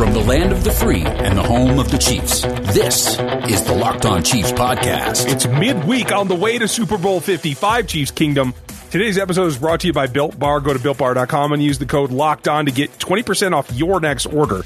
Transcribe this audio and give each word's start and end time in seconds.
From 0.00 0.14
the 0.14 0.20
land 0.20 0.50
of 0.50 0.64
the 0.64 0.70
free 0.70 1.02
and 1.02 1.36
the 1.36 1.42
home 1.42 1.78
of 1.78 1.90
the 1.90 1.98
Chiefs, 1.98 2.40
this 2.72 3.18
is 3.50 3.62
the 3.64 3.74
Locked 3.74 4.06
On 4.06 4.22
Chiefs 4.22 4.50
podcast. 4.50 5.30
It's 5.30 5.46
midweek 5.46 6.10
on 6.10 6.26
the 6.26 6.34
way 6.34 6.56
to 6.56 6.66
Super 6.66 6.96
Bowl 6.96 7.20
55, 7.20 7.86
Chiefs 7.86 8.10
Kingdom. 8.10 8.54
Today's 8.90 9.18
episode 9.18 9.44
is 9.44 9.58
brought 9.58 9.80
to 9.80 9.88
you 9.88 9.92
by 9.92 10.06
Built 10.06 10.38
Bar. 10.38 10.60
Go 10.60 10.72
to 10.72 10.78
builtbar.com 10.78 11.52
and 11.52 11.62
use 11.62 11.78
the 11.78 11.84
code 11.84 12.12
Locked 12.12 12.48
On 12.48 12.64
to 12.64 12.72
get 12.72 12.90
20% 12.98 13.52
off 13.52 13.70
your 13.74 14.00
next 14.00 14.24
order. 14.24 14.62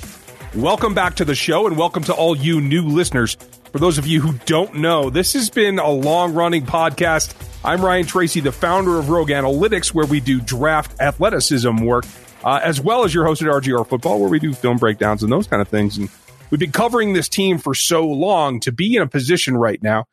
Welcome 0.54 0.94
back 0.94 1.16
to 1.16 1.24
the 1.24 1.34
show 1.34 1.66
and 1.66 1.76
welcome 1.76 2.04
to 2.04 2.14
all 2.14 2.36
you 2.36 2.60
new 2.60 2.82
listeners. 2.82 3.36
For 3.72 3.80
those 3.80 3.98
of 3.98 4.06
you 4.06 4.20
who 4.20 4.38
don't 4.46 4.76
know, 4.76 5.10
this 5.10 5.32
has 5.32 5.50
been 5.50 5.80
a 5.80 5.90
long 5.90 6.34
running 6.34 6.64
podcast. 6.64 7.34
I'm 7.64 7.84
Ryan 7.84 8.06
Tracy, 8.06 8.38
the 8.38 8.52
founder 8.52 9.00
of 9.00 9.08
Rogue 9.08 9.30
Analytics, 9.30 9.92
where 9.92 10.06
we 10.06 10.20
do 10.20 10.40
draft 10.40 11.00
athleticism 11.00 11.78
work 11.78 12.04
uh, 12.44 12.60
as 12.62 12.80
well 12.80 13.04
as 13.04 13.14
your 13.14 13.24
host 13.24 13.42
at 13.42 13.48
RGR 13.48 13.88
Football, 13.88 14.20
where 14.20 14.28
we 14.28 14.38
do 14.38 14.52
film 14.52 14.76
breakdowns 14.76 15.22
and 15.22 15.32
those 15.32 15.46
kind 15.46 15.62
of 15.62 15.68
things. 15.68 15.96
And 15.96 16.10
we've 16.50 16.60
been 16.60 16.72
covering 16.72 17.14
this 17.14 17.28
team 17.28 17.58
for 17.58 17.74
so 17.74 18.06
long 18.06 18.60
to 18.60 18.72
be 18.72 18.94
in 18.94 19.02
a 19.02 19.06
position 19.08 19.56
right 19.56 19.82
now 19.82 20.04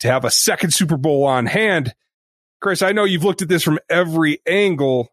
to 0.00 0.08
have 0.08 0.24
a 0.24 0.30
second 0.30 0.74
Super 0.74 0.96
Bowl 0.96 1.24
on 1.24 1.46
hand. 1.46 1.94
Chris, 2.60 2.82
I 2.82 2.92
know 2.92 3.04
you've 3.04 3.24
looked 3.24 3.42
at 3.42 3.48
this 3.48 3.62
from 3.62 3.78
every 3.88 4.40
angle 4.46 5.08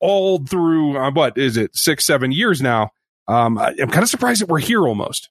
all 0.00 0.38
through, 0.38 0.98
uh, 0.98 1.10
what 1.10 1.38
is 1.38 1.56
it, 1.56 1.74
six, 1.74 2.04
seven 2.06 2.30
years 2.30 2.60
now. 2.60 2.90
Um, 3.26 3.58
I, 3.58 3.74
I'm 3.80 3.90
kind 3.90 4.02
of 4.02 4.08
surprised 4.08 4.42
that 4.42 4.48
we're 4.48 4.58
here 4.58 4.86
almost. 4.86 5.30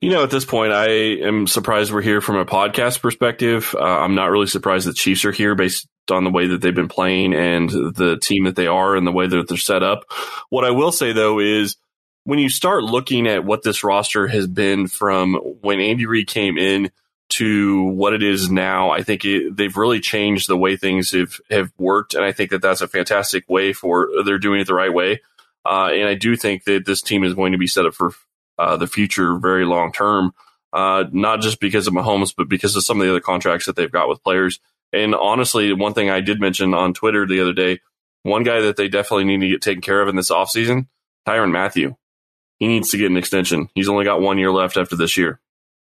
You 0.00 0.10
know, 0.10 0.22
at 0.22 0.30
this 0.30 0.44
point, 0.44 0.72
I 0.72 0.88
am 0.88 1.46
surprised 1.46 1.92
we're 1.92 2.02
here 2.02 2.20
from 2.20 2.36
a 2.36 2.44
podcast 2.44 3.00
perspective. 3.00 3.74
Uh, 3.78 3.82
I'm 3.82 4.14
not 4.14 4.30
really 4.30 4.46
surprised 4.46 4.86
that 4.86 4.96
Chiefs 4.96 5.24
are 5.24 5.32
here 5.32 5.54
based 5.54 5.88
on 6.10 6.24
the 6.24 6.30
way 6.30 6.46
that 6.48 6.60
they've 6.60 6.74
been 6.74 6.88
playing 6.88 7.34
and 7.34 7.70
the 7.70 8.18
team 8.22 8.44
that 8.44 8.56
they 8.56 8.66
are 8.66 8.96
and 8.96 9.06
the 9.06 9.12
way 9.12 9.26
that 9.26 9.48
they're 9.48 9.56
set 9.56 9.82
up. 9.82 10.04
What 10.50 10.64
I 10.64 10.70
will 10.70 10.92
say 10.92 11.12
though 11.12 11.40
is 11.40 11.76
when 12.24 12.38
you 12.38 12.48
start 12.48 12.84
looking 12.84 13.26
at 13.26 13.44
what 13.44 13.62
this 13.62 13.84
roster 13.84 14.26
has 14.26 14.46
been 14.46 14.86
from 14.86 15.34
when 15.60 15.80
Andy 15.80 16.06
Reid 16.06 16.26
came 16.26 16.58
in 16.58 16.90
to 17.30 17.84
what 17.84 18.12
it 18.12 18.22
is 18.22 18.50
now, 18.50 18.90
I 18.90 19.02
think 19.02 19.24
it, 19.24 19.56
they've 19.56 19.76
really 19.76 20.00
changed 20.00 20.48
the 20.48 20.56
way 20.56 20.76
things 20.76 21.12
have, 21.12 21.40
have 21.50 21.72
worked. 21.78 22.14
And 22.14 22.24
I 22.24 22.32
think 22.32 22.50
that 22.50 22.62
that's 22.62 22.80
a 22.80 22.88
fantastic 22.88 23.48
way 23.48 23.72
for 23.72 24.08
they're 24.24 24.38
doing 24.38 24.60
it 24.60 24.66
the 24.66 24.74
right 24.74 24.92
way. 24.92 25.20
Uh, 25.64 25.90
and 25.92 26.08
I 26.08 26.14
do 26.14 26.36
think 26.36 26.64
that 26.64 26.84
this 26.84 27.02
team 27.02 27.24
is 27.24 27.34
going 27.34 27.52
to 27.52 27.58
be 27.58 27.66
set 27.66 27.86
up 27.86 27.94
for 27.94 28.12
uh, 28.58 28.76
the 28.76 28.86
future 28.86 29.36
very 29.38 29.64
long 29.64 29.92
term, 29.92 30.32
uh, 30.72 31.04
not 31.10 31.40
just 31.40 31.60
because 31.60 31.86
of 31.86 31.94
Mahomes, 31.94 32.34
but 32.36 32.48
because 32.48 32.76
of 32.76 32.84
some 32.84 33.00
of 33.00 33.06
the 33.06 33.10
other 33.10 33.20
contracts 33.20 33.66
that 33.66 33.76
they've 33.76 33.90
got 33.90 34.08
with 34.08 34.22
players. 34.22 34.60
And 34.94 35.14
honestly, 35.14 35.72
one 35.72 35.94
thing 35.94 36.10
I 36.10 36.20
did 36.20 36.40
mention 36.40 36.74
on 36.74 36.94
Twitter 36.94 37.26
the 37.26 37.40
other 37.40 37.52
day, 37.52 37.80
one 38.22 38.42
guy 38.42 38.60
that 38.62 38.76
they 38.76 38.88
definitely 38.88 39.24
need 39.24 39.40
to 39.40 39.48
get 39.48 39.62
taken 39.62 39.82
care 39.82 40.00
of 40.00 40.08
in 40.08 40.16
this 40.16 40.30
offseason, 40.30 40.86
Tyrann 41.26 41.50
Mathieu. 41.50 41.94
He 42.58 42.68
needs 42.68 42.90
to 42.90 42.98
get 42.98 43.10
an 43.10 43.16
extension. 43.16 43.68
He's 43.74 43.88
only 43.88 44.04
got 44.04 44.20
one 44.20 44.38
year 44.38 44.52
left 44.52 44.76
after 44.76 44.96
this 44.96 45.16
year. 45.16 45.40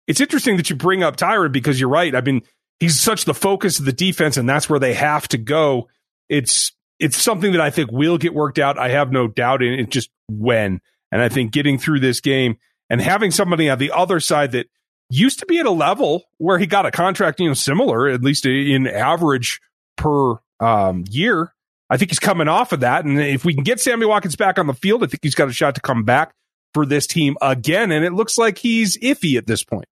It's 0.07 0.19
interesting 0.19 0.57
that 0.57 0.69
you 0.69 0.75
bring 0.75 1.03
up 1.03 1.15
Tyrann 1.15 1.51
because 1.51 1.79
you're 1.79 1.89
right. 1.89 2.13
I 2.13 2.21
mean, 2.21 2.41
he's 2.79 2.99
such 2.99 3.25
the 3.25 3.33
focus 3.33 3.79
of 3.79 3.85
the 3.85 3.93
defense, 3.93 4.37
and 4.37 4.47
that's 4.49 4.69
where 4.69 4.79
they 4.79 4.93
have 4.93 5.27
to 5.29 5.37
go. 5.37 5.87
It's 6.29 6.71
it's 6.99 7.17
something 7.17 7.51
that 7.51 7.61
I 7.61 7.69
think 7.69 7.91
will 7.91 8.17
get 8.17 8.33
worked 8.33 8.59
out. 8.59 8.79
I 8.79 8.89
have 8.89 9.11
no 9.11 9.27
doubt 9.27 9.61
in 9.61 9.73
it. 9.73 9.89
Just 9.89 10.09
when, 10.27 10.81
and 11.11 11.21
I 11.21 11.29
think 11.29 11.51
getting 11.51 11.77
through 11.77 11.99
this 11.99 12.21
game 12.21 12.57
and 12.89 13.01
having 13.01 13.31
somebody 13.31 13.69
on 13.69 13.77
the 13.77 13.91
other 13.91 14.19
side 14.19 14.51
that 14.53 14.67
used 15.09 15.39
to 15.39 15.45
be 15.45 15.59
at 15.59 15.65
a 15.65 15.71
level 15.71 16.23
where 16.37 16.57
he 16.57 16.65
got 16.65 16.85
a 16.85 16.91
contract, 16.91 17.39
you 17.39 17.47
know, 17.47 17.53
similar, 17.53 18.07
at 18.07 18.21
least 18.21 18.45
in 18.45 18.87
average 18.87 19.61
per 19.97 20.35
um, 20.59 21.05
year. 21.09 21.53
I 21.89 21.97
think 21.97 22.11
he's 22.11 22.19
coming 22.19 22.47
off 22.47 22.71
of 22.71 22.79
that. 22.79 23.05
And 23.05 23.19
if 23.19 23.45
we 23.45 23.53
can 23.53 23.63
get 23.63 23.79
Sammy 23.79 24.05
Watkins 24.05 24.35
back 24.35 24.57
on 24.57 24.67
the 24.67 24.73
field, 24.73 25.03
I 25.03 25.07
think 25.07 25.19
he's 25.21 25.35
got 25.35 25.49
a 25.49 25.53
shot 25.53 25.75
to 25.75 25.81
come 25.81 26.03
back 26.03 26.33
for 26.73 26.85
this 26.85 27.05
team 27.05 27.37
again. 27.41 27.91
And 27.91 28.03
it 28.03 28.13
looks 28.13 28.37
like 28.37 28.57
he's 28.57 28.97
iffy 28.97 29.37
at 29.37 29.45
this 29.45 29.63
point. 29.63 29.85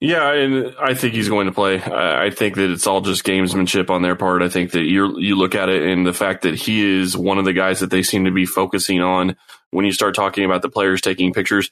Yeah, 0.00 0.32
and 0.32 0.76
I 0.80 0.94
think 0.94 1.14
he's 1.14 1.28
going 1.28 1.46
to 1.46 1.52
play. 1.52 1.82
I 1.82 2.30
think 2.30 2.54
that 2.54 2.70
it's 2.70 2.86
all 2.86 3.00
just 3.00 3.24
gamesmanship 3.24 3.90
on 3.90 4.02
their 4.02 4.14
part. 4.14 4.42
I 4.42 4.48
think 4.48 4.70
that 4.72 4.84
you 4.84 5.18
you 5.18 5.34
look 5.34 5.56
at 5.56 5.68
it 5.68 5.82
and 5.82 6.06
the 6.06 6.12
fact 6.12 6.42
that 6.42 6.54
he 6.54 7.00
is 7.00 7.16
one 7.16 7.38
of 7.38 7.44
the 7.44 7.52
guys 7.52 7.80
that 7.80 7.90
they 7.90 8.04
seem 8.04 8.24
to 8.24 8.30
be 8.30 8.46
focusing 8.46 9.00
on 9.00 9.36
when 9.72 9.84
you 9.84 9.90
start 9.90 10.14
talking 10.14 10.44
about 10.44 10.62
the 10.62 10.68
players 10.68 11.00
taking 11.00 11.32
pictures 11.32 11.70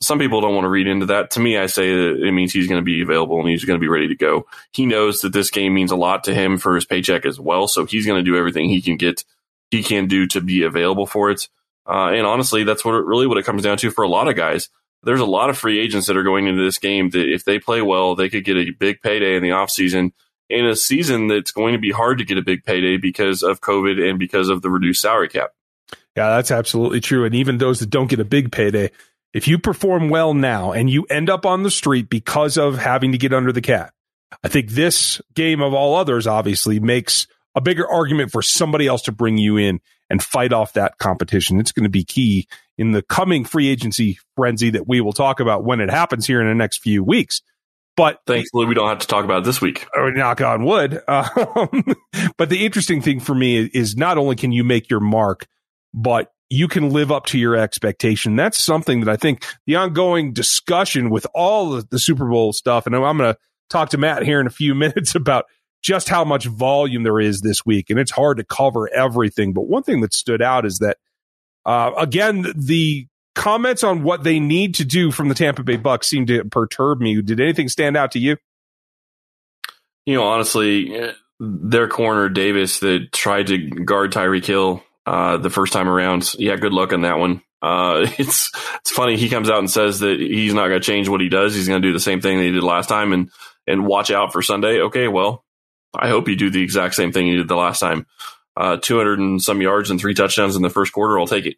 some 0.00 0.18
people 0.18 0.40
don't 0.40 0.54
want 0.54 0.64
to 0.64 0.70
read 0.70 0.86
into 0.86 1.06
that. 1.06 1.30
To 1.32 1.40
me, 1.40 1.56
I 1.56 1.66
say 1.66 1.90
it 1.90 2.32
means 2.32 2.52
he's 2.52 2.68
going 2.68 2.80
to 2.80 2.84
be 2.84 3.02
available 3.02 3.40
and 3.40 3.48
he's 3.48 3.64
going 3.64 3.78
to 3.78 3.80
be 3.80 3.88
ready 3.88 4.08
to 4.08 4.14
go. 4.14 4.46
He 4.72 4.86
knows 4.86 5.20
that 5.20 5.32
this 5.32 5.50
game 5.50 5.74
means 5.74 5.90
a 5.90 5.96
lot 5.96 6.24
to 6.24 6.34
him 6.34 6.58
for 6.58 6.74
his 6.74 6.84
paycheck 6.84 7.24
as 7.24 7.40
well, 7.40 7.68
so 7.68 7.86
he's 7.86 8.06
going 8.06 8.22
to 8.22 8.30
do 8.30 8.36
everything 8.36 8.68
he 8.68 8.82
can 8.82 8.96
get, 8.96 9.24
he 9.70 9.82
can 9.82 10.06
do 10.06 10.26
to 10.28 10.40
be 10.40 10.62
available 10.62 11.06
for 11.06 11.30
it. 11.30 11.48
Uh, 11.86 12.08
and 12.08 12.26
honestly, 12.26 12.64
that's 12.64 12.84
what 12.84 12.94
it, 12.94 13.04
really 13.04 13.26
what 13.26 13.38
it 13.38 13.44
comes 13.44 13.62
down 13.62 13.76
to 13.78 13.90
for 13.90 14.04
a 14.04 14.08
lot 14.08 14.28
of 14.28 14.36
guys. 14.36 14.68
There's 15.02 15.20
a 15.20 15.26
lot 15.26 15.50
of 15.50 15.58
free 15.58 15.78
agents 15.80 16.06
that 16.06 16.16
are 16.16 16.22
going 16.22 16.46
into 16.46 16.64
this 16.64 16.78
game 16.78 17.10
that 17.10 17.30
if 17.30 17.44
they 17.44 17.58
play 17.58 17.82
well, 17.82 18.14
they 18.14 18.30
could 18.30 18.44
get 18.44 18.56
a 18.56 18.70
big 18.70 19.02
payday 19.02 19.36
in 19.36 19.42
the 19.42 19.50
offseason 19.50 20.12
in 20.48 20.66
a 20.66 20.76
season 20.76 21.28
that's 21.28 21.50
going 21.50 21.72
to 21.72 21.78
be 21.78 21.90
hard 21.90 22.18
to 22.18 22.24
get 22.24 22.38
a 22.38 22.42
big 22.42 22.64
payday 22.64 22.96
because 22.96 23.42
of 23.42 23.60
COVID 23.60 24.08
and 24.08 24.18
because 24.18 24.48
of 24.48 24.62
the 24.62 24.70
reduced 24.70 25.02
salary 25.02 25.28
cap. 25.28 25.52
Yeah, 26.16 26.30
that's 26.30 26.50
absolutely 26.50 27.00
true. 27.00 27.24
And 27.24 27.34
even 27.34 27.58
those 27.58 27.80
that 27.80 27.90
don't 27.90 28.08
get 28.08 28.20
a 28.20 28.24
big 28.24 28.52
payday, 28.52 28.90
if 29.34 29.48
you 29.48 29.58
perform 29.58 30.08
well 30.08 30.32
now 30.32 30.72
and 30.72 30.88
you 30.88 31.04
end 31.10 31.28
up 31.28 31.44
on 31.44 31.64
the 31.64 31.70
street 31.70 32.08
because 32.08 32.56
of 32.56 32.78
having 32.78 33.12
to 33.12 33.18
get 33.18 33.34
under 33.34 33.52
the 33.52 33.60
cap, 33.60 33.92
I 34.42 34.48
think 34.48 34.70
this 34.70 35.20
game 35.34 35.60
of 35.60 35.74
all 35.74 35.96
others 35.96 36.26
obviously 36.26 36.80
makes 36.80 37.26
a 37.54 37.60
bigger 37.60 37.88
argument 37.88 38.30
for 38.30 38.42
somebody 38.42 38.86
else 38.86 39.02
to 39.02 39.12
bring 39.12 39.36
you 39.36 39.56
in 39.56 39.80
and 40.08 40.22
fight 40.22 40.52
off 40.52 40.72
that 40.74 40.98
competition. 40.98 41.60
It's 41.60 41.72
going 41.72 41.84
to 41.84 41.90
be 41.90 42.04
key 42.04 42.46
in 42.78 42.92
the 42.92 43.02
coming 43.02 43.44
free 43.44 43.68
agency 43.68 44.18
frenzy 44.36 44.70
that 44.70 44.88
we 44.88 45.00
will 45.00 45.12
talk 45.12 45.40
about 45.40 45.64
when 45.64 45.80
it 45.80 45.90
happens 45.90 46.26
here 46.26 46.40
in 46.40 46.46
the 46.46 46.54
next 46.54 46.82
few 46.82 47.02
weeks. 47.02 47.42
But 47.96 48.20
thankfully, 48.26 48.66
we 48.66 48.74
don't 48.74 48.88
have 48.88 48.98
to 48.98 49.06
talk 49.06 49.24
about 49.24 49.42
it 49.42 49.44
this 49.44 49.60
week. 49.60 49.86
Or 49.94 50.10
knock 50.12 50.40
on 50.40 50.64
wood. 50.64 51.00
Um, 51.08 51.94
but 52.36 52.48
the 52.48 52.64
interesting 52.64 53.00
thing 53.02 53.20
for 53.20 53.34
me 53.34 53.70
is 53.72 53.96
not 53.96 54.18
only 54.18 54.34
can 54.36 54.52
you 54.52 54.64
make 54.64 54.90
your 54.90 55.00
mark, 55.00 55.46
but 55.92 56.32
you 56.54 56.68
can 56.68 56.90
live 56.90 57.10
up 57.10 57.26
to 57.26 57.38
your 57.38 57.56
expectation. 57.56 58.36
That's 58.36 58.58
something 58.58 59.00
that 59.00 59.08
I 59.10 59.16
think 59.16 59.44
the 59.66 59.76
ongoing 59.76 60.32
discussion 60.32 61.10
with 61.10 61.26
all 61.34 61.70
the, 61.70 61.86
the 61.90 61.98
Super 61.98 62.26
Bowl 62.26 62.52
stuff, 62.52 62.86
and 62.86 62.94
I'm 62.94 63.18
going 63.18 63.34
to 63.34 63.38
talk 63.68 63.90
to 63.90 63.98
Matt 63.98 64.22
here 64.22 64.40
in 64.40 64.46
a 64.46 64.50
few 64.50 64.74
minutes 64.74 65.14
about 65.14 65.46
just 65.82 66.08
how 66.08 66.24
much 66.24 66.46
volume 66.46 67.02
there 67.02 67.20
is 67.20 67.40
this 67.40 67.66
week. 67.66 67.90
And 67.90 67.98
it's 67.98 68.10
hard 68.10 68.38
to 68.38 68.44
cover 68.44 68.88
everything. 68.92 69.52
But 69.52 69.62
one 69.62 69.82
thing 69.82 70.00
that 70.00 70.14
stood 70.14 70.40
out 70.40 70.64
is 70.64 70.78
that, 70.78 70.96
uh, 71.66 71.90
again, 71.98 72.46
the 72.56 73.06
comments 73.34 73.84
on 73.84 74.02
what 74.02 74.22
they 74.22 74.40
need 74.40 74.76
to 74.76 74.84
do 74.84 75.10
from 75.10 75.28
the 75.28 75.34
Tampa 75.34 75.62
Bay 75.62 75.76
Bucks 75.76 76.08
seem 76.08 76.24
to 76.26 76.44
perturb 76.44 77.00
me. 77.00 77.20
Did 77.20 77.40
anything 77.40 77.68
stand 77.68 77.96
out 77.96 78.12
to 78.12 78.18
you? 78.18 78.36
You 80.06 80.14
know, 80.14 80.24
honestly, 80.24 81.12
their 81.40 81.88
corner 81.88 82.28
Davis 82.28 82.78
that 82.78 83.12
tried 83.12 83.48
to 83.48 83.58
guard 83.58 84.12
Tyreek 84.12 84.46
Hill 84.46 84.82
uh, 85.06 85.36
the 85.38 85.50
first 85.50 85.72
time 85.72 85.88
around. 85.88 86.34
Yeah, 86.38 86.56
good 86.56 86.72
luck 86.72 86.92
on 86.92 87.02
that 87.02 87.18
one. 87.18 87.42
Uh, 87.62 88.06
it's 88.18 88.50
it's 88.80 88.90
funny. 88.90 89.16
He 89.16 89.28
comes 89.28 89.50
out 89.50 89.58
and 89.58 89.70
says 89.70 90.00
that 90.00 90.18
he's 90.20 90.54
not 90.54 90.68
going 90.68 90.80
to 90.80 90.86
change 90.86 91.08
what 91.08 91.20
he 91.20 91.28
does. 91.28 91.54
He's 91.54 91.68
going 91.68 91.82
to 91.82 91.88
do 91.88 91.92
the 91.92 92.00
same 92.00 92.20
thing 92.20 92.38
that 92.38 92.44
he 92.44 92.52
did 92.52 92.62
last 92.62 92.88
time 92.88 93.12
and 93.12 93.30
and 93.66 93.86
watch 93.86 94.10
out 94.10 94.32
for 94.32 94.42
Sunday. 94.42 94.80
Okay, 94.80 95.08
well, 95.08 95.44
I 95.96 96.08
hope 96.08 96.28
you 96.28 96.36
do 96.36 96.50
the 96.50 96.62
exact 96.62 96.94
same 96.94 97.12
thing 97.12 97.26
you 97.26 97.38
did 97.38 97.48
the 97.48 97.56
last 97.56 97.80
time. 97.80 98.06
Uh, 98.56 98.76
200 98.76 99.18
and 99.18 99.42
some 99.42 99.60
yards 99.60 99.90
and 99.90 99.98
three 99.98 100.14
touchdowns 100.14 100.54
in 100.54 100.62
the 100.62 100.70
first 100.70 100.92
quarter. 100.92 101.18
I'll 101.18 101.26
take 101.26 101.46
it. 101.46 101.56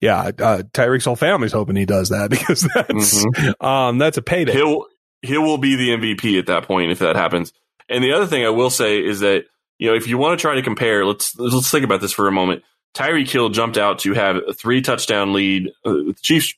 Yeah, 0.00 0.20
uh, 0.20 0.62
Tyreek's 0.72 1.04
whole 1.04 1.16
family's 1.16 1.52
hoping 1.52 1.76
he 1.76 1.86
does 1.86 2.10
that 2.10 2.30
because 2.30 2.62
that's 2.62 3.24
mm-hmm. 3.24 3.64
um, 3.64 3.98
that's 3.98 4.16
a 4.16 4.22
payday. 4.22 4.52
He'll 4.52 4.86
he 5.22 5.36
will 5.38 5.58
be 5.58 5.76
the 5.76 5.90
MVP 5.90 6.38
at 6.38 6.46
that 6.46 6.64
point 6.64 6.90
if 6.90 7.00
that 7.00 7.16
happens. 7.16 7.52
And 7.88 8.02
the 8.04 8.12
other 8.12 8.26
thing 8.26 8.44
I 8.44 8.50
will 8.50 8.70
say 8.70 9.04
is 9.04 9.20
that 9.20 9.44
you 9.80 9.88
know 9.88 9.94
if 9.94 10.06
you 10.06 10.18
want 10.18 10.38
to 10.38 10.40
try 10.40 10.54
to 10.54 10.62
compare, 10.62 11.04
let's 11.06 11.36
let's 11.38 11.70
think 11.70 11.84
about 11.84 12.00
this 12.02 12.12
for 12.12 12.28
a 12.28 12.32
moment. 12.32 12.62
Tyreek 12.94 13.30
Hill 13.30 13.48
jumped 13.48 13.78
out 13.78 14.00
to 14.00 14.12
have 14.12 14.36
a 14.36 14.52
three 14.52 14.82
touchdown 14.82 15.32
lead. 15.32 15.68
Uh, 15.84 15.92
the 15.92 16.16
Chiefs 16.20 16.54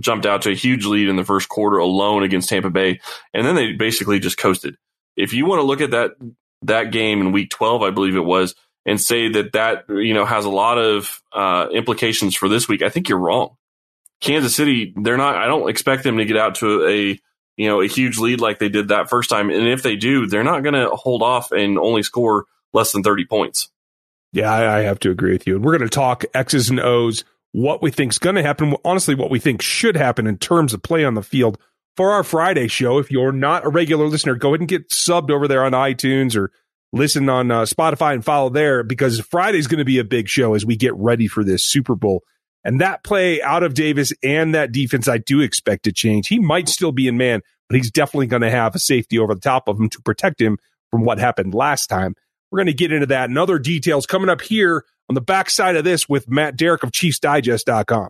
jumped 0.00 0.26
out 0.26 0.42
to 0.42 0.50
a 0.50 0.54
huge 0.54 0.84
lead 0.84 1.08
in 1.08 1.16
the 1.16 1.24
first 1.24 1.48
quarter 1.48 1.78
alone 1.78 2.24
against 2.24 2.48
Tampa 2.48 2.68
Bay, 2.68 3.00
and 3.32 3.46
then 3.46 3.54
they 3.54 3.72
basically 3.72 4.18
just 4.18 4.38
coasted. 4.38 4.76
If 5.16 5.32
you 5.32 5.46
want 5.46 5.60
to 5.60 5.64
look 5.64 5.80
at 5.80 5.92
that 5.92 6.12
that 6.62 6.90
game 6.90 7.20
in 7.20 7.32
Week 7.32 7.48
12, 7.48 7.82
I 7.82 7.90
believe 7.90 8.16
it 8.16 8.24
was, 8.24 8.56
and 8.84 9.00
say 9.00 9.28
that 9.28 9.52
that 9.52 9.84
you 9.88 10.12
know 10.12 10.24
has 10.24 10.44
a 10.44 10.50
lot 10.50 10.78
of 10.78 11.22
uh, 11.32 11.68
implications 11.72 12.34
for 12.34 12.48
this 12.48 12.68
week, 12.68 12.82
I 12.82 12.88
think 12.88 13.08
you're 13.08 13.18
wrong. 13.18 13.56
Kansas 14.20 14.56
City, 14.56 14.92
they're 14.96 15.16
not. 15.16 15.36
I 15.36 15.46
don't 15.46 15.70
expect 15.70 16.02
them 16.02 16.18
to 16.18 16.24
get 16.24 16.36
out 16.36 16.56
to 16.56 16.88
a 16.88 17.20
you 17.56 17.68
know 17.68 17.80
a 17.80 17.86
huge 17.86 18.18
lead 18.18 18.40
like 18.40 18.58
they 18.58 18.68
did 18.68 18.88
that 18.88 19.08
first 19.08 19.30
time, 19.30 19.50
and 19.50 19.68
if 19.68 19.82
they 19.82 19.96
do, 19.96 20.26
they're 20.26 20.44
not 20.44 20.62
going 20.62 20.74
to 20.74 20.90
hold 20.90 21.22
off 21.22 21.52
and 21.52 21.78
only 21.78 22.02
score 22.02 22.46
less 22.72 22.92
than 22.92 23.02
30 23.02 23.26
points. 23.26 23.70
Yeah, 24.32 24.50
I, 24.50 24.78
I 24.78 24.80
have 24.82 24.98
to 25.00 25.10
agree 25.10 25.32
with 25.32 25.46
you. 25.46 25.56
And 25.56 25.64
we're 25.64 25.76
going 25.76 25.88
to 25.88 25.94
talk 25.94 26.24
X's 26.34 26.70
and 26.70 26.80
O's, 26.80 27.24
what 27.52 27.82
we 27.82 27.90
think 27.90 28.12
is 28.12 28.18
going 28.18 28.36
to 28.36 28.42
happen, 28.42 28.74
honestly, 28.84 29.14
what 29.14 29.30
we 29.30 29.38
think 29.38 29.60
should 29.60 29.96
happen 29.96 30.26
in 30.26 30.38
terms 30.38 30.72
of 30.72 30.82
play 30.82 31.04
on 31.04 31.14
the 31.14 31.22
field 31.22 31.58
for 31.96 32.12
our 32.12 32.24
Friday 32.24 32.66
show. 32.68 32.98
If 32.98 33.10
you're 33.10 33.32
not 33.32 33.66
a 33.66 33.68
regular 33.68 34.06
listener, 34.06 34.34
go 34.34 34.50
ahead 34.50 34.60
and 34.60 34.68
get 34.68 34.88
subbed 34.88 35.30
over 35.30 35.46
there 35.46 35.64
on 35.64 35.72
iTunes 35.72 36.34
or 36.34 36.50
listen 36.92 37.28
on 37.28 37.50
uh, 37.50 37.62
Spotify 37.62 38.14
and 38.14 38.24
follow 38.24 38.48
there 38.48 38.82
because 38.82 39.20
Friday's 39.20 39.66
going 39.66 39.78
to 39.78 39.84
be 39.84 39.98
a 39.98 40.04
big 40.04 40.28
show 40.28 40.54
as 40.54 40.64
we 40.64 40.76
get 40.76 40.94
ready 40.94 41.28
for 41.28 41.44
this 41.44 41.64
Super 41.64 41.94
Bowl. 41.94 42.22
And 42.64 42.80
that 42.80 43.02
play 43.02 43.42
out 43.42 43.62
of 43.62 43.74
Davis 43.74 44.12
and 44.22 44.54
that 44.54 44.72
defense, 44.72 45.08
I 45.08 45.18
do 45.18 45.40
expect 45.40 45.84
to 45.84 45.92
change. 45.92 46.28
He 46.28 46.38
might 46.38 46.68
still 46.68 46.92
be 46.92 47.08
in 47.08 47.16
man, 47.16 47.40
but 47.68 47.76
he's 47.76 47.90
definitely 47.90 48.28
going 48.28 48.42
to 48.42 48.50
have 48.50 48.74
a 48.74 48.78
safety 48.78 49.18
over 49.18 49.34
the 49.34 49.40
top 49.40 49.68
of 49.68 49.78
him 49.78 49.88
to 49.90 50.00
protect 50.02 50.40
him 50.40 50.58
from 50.90 51.04
what 51.04 51.18
happened 51.18 51.54
last 51.54 51.88
time. 51.88 52.14
We're 52.50 52.58
going 52.58 52.66
to 52.66 52.74
get 52.74 52.92
into 52.92 53.06
that 53.06 53.30
and 53.30 53.38
other 53.38 53.58
details 53.58 54.06
coming 54.06 54.28
up 54.28 54.42
here 54.42 54.84
on 55.08 55.14
the 55.14 55.20
backside 55.20 55.74
of 55.76 55.84
this 55.84 56.08
with 56.08 56.28
Matt 56.28 56.56
Derrick 56.56 56.82
of 56.82 56.92
ChiefsDigest.com. 56.92 58.08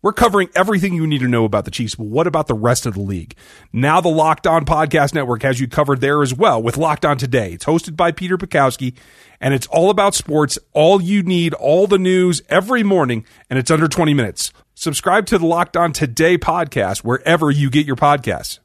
We're 0.00 0.12
covering 0.12 0.48
everything 0.54 0.94
you 0.94 1.08
need 1.08 1.22
to 1.22 1.28
know 1.28 1.44
about 1.44 1.64
the 1.64 1.72
Chiefs, 1.72 1.96
but 1.96 2.06
what 2.06 2.28
about 2.28 2.46
the 2.46 2.54
rest 2.54 2.86
of 2.86 2.94
the 2.94 3.00
league? 3.00 3.34
Now 3.72 4.00
the 4.00 4.08
Locked 4.08 4.46
On 4.46 4.64
Podcast 4.64 5.12
Network 5.12 5.42
has 5.42 5.58
you 5.58 5.66
covered 5.66 6.00
there 6.00 6.22
as 6.22 6.32
well 6.32 6.62
with 6.62 6.76
Locked 6.76 7.04
On 7.04 7.18
Today. 7.18 7.54
It's 7.54 7.64
hosted 7.64 7.96
by 7.96 8.12
Peter 8.12 8.38
Bukowski, 8.38 8.94
and 9.40 9.54
it's 9.54 9.66
all 9.66 9.90
about 9.90 10.14
sports, 10.14 10.56
all 10.72 11.02
you 11.02 11.24
need, 11.24 11.52
all 11.54 11.88
the 11.88 11.98
news 11.98 12.42
every 12.48 12.84
morning, 12.84 13.24
and 13.50 13.58
it's 13.58 13.72
under 13.72 13.88
20 13.88 14.14
minutes. 14.14 14.52
Subscribe 14.74 15.26
to 15.26 15.38
the 15.38 15.46
Locked 15.46 15.76
On 15.76 15.92
Today 15.92 16.38
podcast 16.38 16.98
wherever 16.98 17.50
you 17.50 17.68
get 17.68 17.84
your 17.84 17.96
podcasts. 17.96 18.60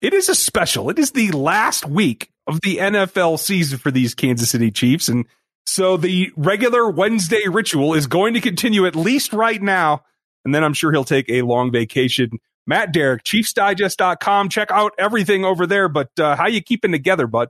It 0.00 0.14
is 0.14 0.28
a 0.28 0.36
special. 0.36 0.88
It 0.88 1.00
is 1.00 1.10
the 1.10 1.32
last 1.32 1.84
week 1.84 2.30
of 2.46 2.60
the 2.60 2.76
NFL 2.76 3.40
season 3.40 3.78
for 3.78 3.90
these 3.90 4.14
Kansas 4.14 4.50
City 4.50 4.70
Chiefs, 4.70 5.08
and 5.08 5.26
so 5.66 5.96
the 5.96 6.30
regular 6.36 6.88
Wednesday 6.88 7.48
ritual 7.48 7.94
is 7.94 8.06
going 8.06 8.34
to 8.34 8.40
continue 8.40 8.86
at 8.86 8.94
least 8.94 9.32
right 9.32 9.60
now 9.60 10.04
and 10.44 10.54
then 10.54 10.64
I'm 10.64 10.74
sure 10.74 10.92
he'll 10.92 11.04
take 11.04 11.28
a 11.28 11.42
long 11.42 11.70
vacation. 11.70 12.30
Matt 12.66 12.92
Derrick, 12.92 13.24
ChiefsDigest.com. 13.24 14.48
Check 14.48 14.70
out 14.70 14.92
everything 14.98 15.44
over 15.44 15.66
there. 15.66 15.88
But 15.88 16.10
uh, 16.18 16.36
how 16.36 16.46
you 16.46 16.62
keeping 16.62 16.92
together, 16.92 17.26
bud? 17.26 17.48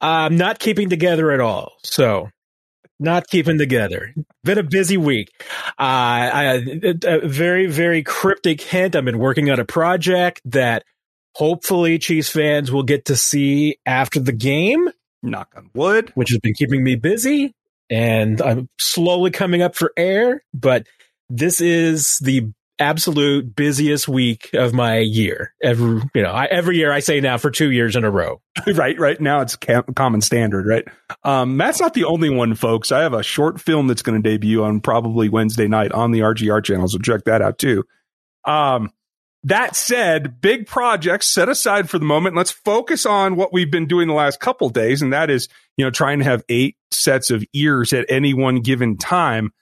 I'm 0.00 0.36
not 0.36 0.58
keeping 0.58 0.88
together 0.88 1.30
at 1.30 1.40
all. 1.40 1.72
So, 1.84 2.30
not 2.98 3.26
keeping 3.26 3.58
together. 3.58 4.14
Been 4.44 4.58
a 4.58 4.62
busy 4.62 4.96
week. 4.96 5.28
Uh, 5.70 5.74
I, 5.78 6.62
a 7.04 7.26
very, 7.26 7.66
very 7.66 8.02
cryptic 8.02 8.60
hint. 8.60 8.96
I've 8.96 9.04
been 9.04 9.18
working 9.18 9.50
on 9.50 9.60
a 9.60 9.64
project 9.64 10.40
that 10.46 10.84
hopefully 11.34 11.98
Chiefs 11.98 12.30
fans 12.30 12.72
will 12.72 12.82
get 12.82 13.06
to 13.06 13.16
see 13.16 13.76
after 13.84 14.20
the 14.20 14.32
game. 14.32 14.88
Knock 15.22 15.52
on 15.56 15.70
wood. 15.74 16.12
Which 16.14 16.30
has 16.30 16.38
been 16.38 16.54
keeping 16.54 16.82
me 16.82 16.96
busy. 16.96 17.54
And 17.90 18.40
I'm 18.40 18.68
slowly 18.78 19.30
coming 19.30 19.60
up 19.60 19.74
for 19.74 19.92
air. 19.96 20.42
But 20.54 20.86
this 21.30 21.60
is 21.60 22.18
the 22.22 22.52
absolute 22.78 23.54
busiest 23.54 24.08
week 24.08 24.50
of 24.54 24.72
my 24.72 24.98
year. 24.98 25.54
Every 25.62 26.02
you 26.14 26.22
know, 26.22 26.32
I, 26.32 26.46
every 26.46 26.76
year 26.76 26.90
I 26.90 27.00
say 27.00 27.20
now 27.20 27.36
for 27.38 27.50
two 27.50 27.70
years 27.70 27.94
in 27.94 28.04
a 28.04 28.10
row. 28.10 28.40
right, 28.74 28.98
right 28.98 29.20
now 29.20 29.42
it's 29.42 29.54
cam- 29.56 29.84
common 29.94 30.22
standard, 30.22 30.66
right? 30.66 30.84
Um, 31.22 31.56
Matt's 31.56 31.80
not 31.80 31.94
the 31.94 32.04
only 32.04 32.30
one, 32.30 32.54
folks. 32.54 32.90
I 32.90 33.02
have 33.02 33.14
a 33.14 33.22
short 33.22 33.60
film 33.60 33.86
that's 33.86 34.02
going 34.02 34.20
to 34.20 34.28
debut 34.28 34.64
on 34.64 34.80
probably 34.80 35.28
Wednesday 35.28 35.68
night 35.68 35.92
on 35.92 36.10
the 36.10 36.20
RGR 36.20 36.64
channel, 36.64 36.88
so 36.88 36.98
check 36.98 37.24
that 37.24 37.42
out 37.42 37.58
too. 37.58 37.84
Um, 38.44 38.90
that 39.44 39.74
said, 39.74 40.40
big 40.40 40.66
projects 40.66 41.28
set 41.32 41.48
aside 41.48 41.88
for 41.88 41.98
the 41.98 42.04
moment. 42.04 42.36
Let's 42.36 42.50
focus 42.50 43.06
on 43.06 43.36
what 43.36 43.52
we've 43.52 43.70
been 43.70 43.86
doing 43.86 44.08
the 44.08 44.14
last 44.14 44.38
couple 44.38 44.68
days, 44.68 45.00
and 45.00 45.12
that 45.12 45.30
is, 45.30 45.48
you 45.76 45.84
know, 45.84 45.90
trying 45.90 46.18
to 46.18 46.24
have 46.24 46.44
eight 46.48 46.76
sets 46.90 47.30
of 47.30 47.44
ears 47.54 47.92
at 47.92 48.04
any 48.08 48.34
one 48.34 48.56
given 48.56 48.98
time. 48.98 49.52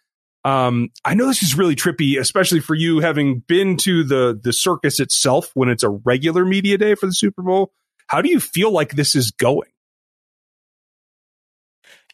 Um, 0.48 0.88
I 1.04 1.12
know 1.14 1.26
this 1.26 1.42
is 1.42 1.58
really 1.58 1.76
trippy, 1.76 2.18
especially 2.18 2.60
for 2.60 2.74
you 2.74 3.00
having 3.00 3.40
been 3.40 3.76
to 3.78 4.02
the 4.02 4.38
the 4.42 4.52
circus 4.52 4.98
itself 4.98 5.50
when 5.52 5.68
it's 5.68 5.82
a 5.82 5.90
regular 5.90 6.44
media 6.44 6.78
day 6.78 6.94
for 6.94 7.06
the 7.06 7.12
Super 7.12 7.42
Bowl. 7.42 7.70
How 8.06 8.22
do 8.22 8.30
you 8.30 8.40
feel 8.40 8.72
like 8.72 8.92
this 8.92 9.14
is 9.14 9.30
going? 9.30 9.68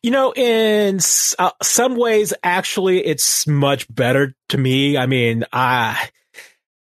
You 0.03 0.11
know, 0.11 0.33
in 0.33 0.99
uh, 1.39 1.53
some 1.63 1.97
ways, 1.97 2.35
actually, 2.43 3.07
it's 3.07 3.47
much 3.47 3.93
better 3.95 4.35
to 4.49 4.59
me. 4.59 4.99
I 4.99 5.07
mean, 5.07 5.45
I, 5.53 6.11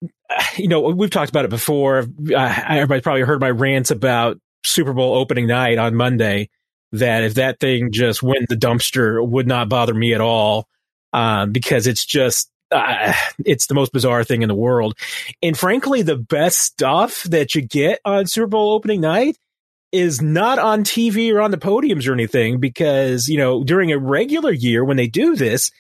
you 0.57 0.69
know, 0.69 0.81
we've 0.81 1.11
talked 1.11 1.31
about 1.31 1.45
it 1.45 1.51
before. 1.51 1.99
Uh, 2.35 2.63
everybody 2.69 3.03
probably 3.03 3.23
heard 3.23 3.43
my 3.43 3.51
rants 3.51 3.91
about 3.91 4.39
Super 4.65 4.95
Bowl 4.95 5.15
opening 5.15 5.49
night 5.49 5.77
on 5.77 5.95
Monday. 5.97 6.49
That 6.93 7.25
if 7.25 7.35
that 7.35 7.61
thing 7.61 7.91
just 7.93 8.23
went 8.23 8.49
the 8.49 8.57
dumpster, 8.57 9.27
would 9.27 9.47
not 9.47 9.69
bother 9.69 9.95
me 9.95 10.15
at 10.15 10.21
all 10.23 10.67
um, 11.13 11.53
because 11.53 11.87
it's 11.87 12.05
just 12.05 12.51
uh, 12.71 13.13
it's 13.45 13.67
the 13.67 13.75
most 13.75 13.93
bizarre 13.93 14.25
thing 14.25 14.43
in 14.43 14.49
the 14.49 14.55
world. 14.55 14.97
And 15.43 15.59
frankly, 15.59 16.03
the 16.03 16.17
best 16.17 16.59
stuff 16.59 17.23
that 17.25 17.55
you 17.55 17.63
get 17.63 18.01
on 18.05 18.27
Super 18.27 18.47
Bowl 18.47 18.73
opening 18.73 19.01
night 19.01 19.37
is 19.93 20.23
not 20.23 20.59
on 20.59 20.85
TV 20.85 21.33
or 21.33 21.41
on 21.43 21.51
the 21.51 21.59
podiums 21.59 22.09
or 22.09 22.15
anything 22.15 22.59
because, 22.61 23.29
you 23.29 23.37
know, 23.37 23.63
during 23.63 23.93
a 23.93 23.99
regular 23.99 24.51
year 24.51 24.85
when 24.85 24.97
they 24.97 25.07
do 25.07 25.37
this, 25.37 25.71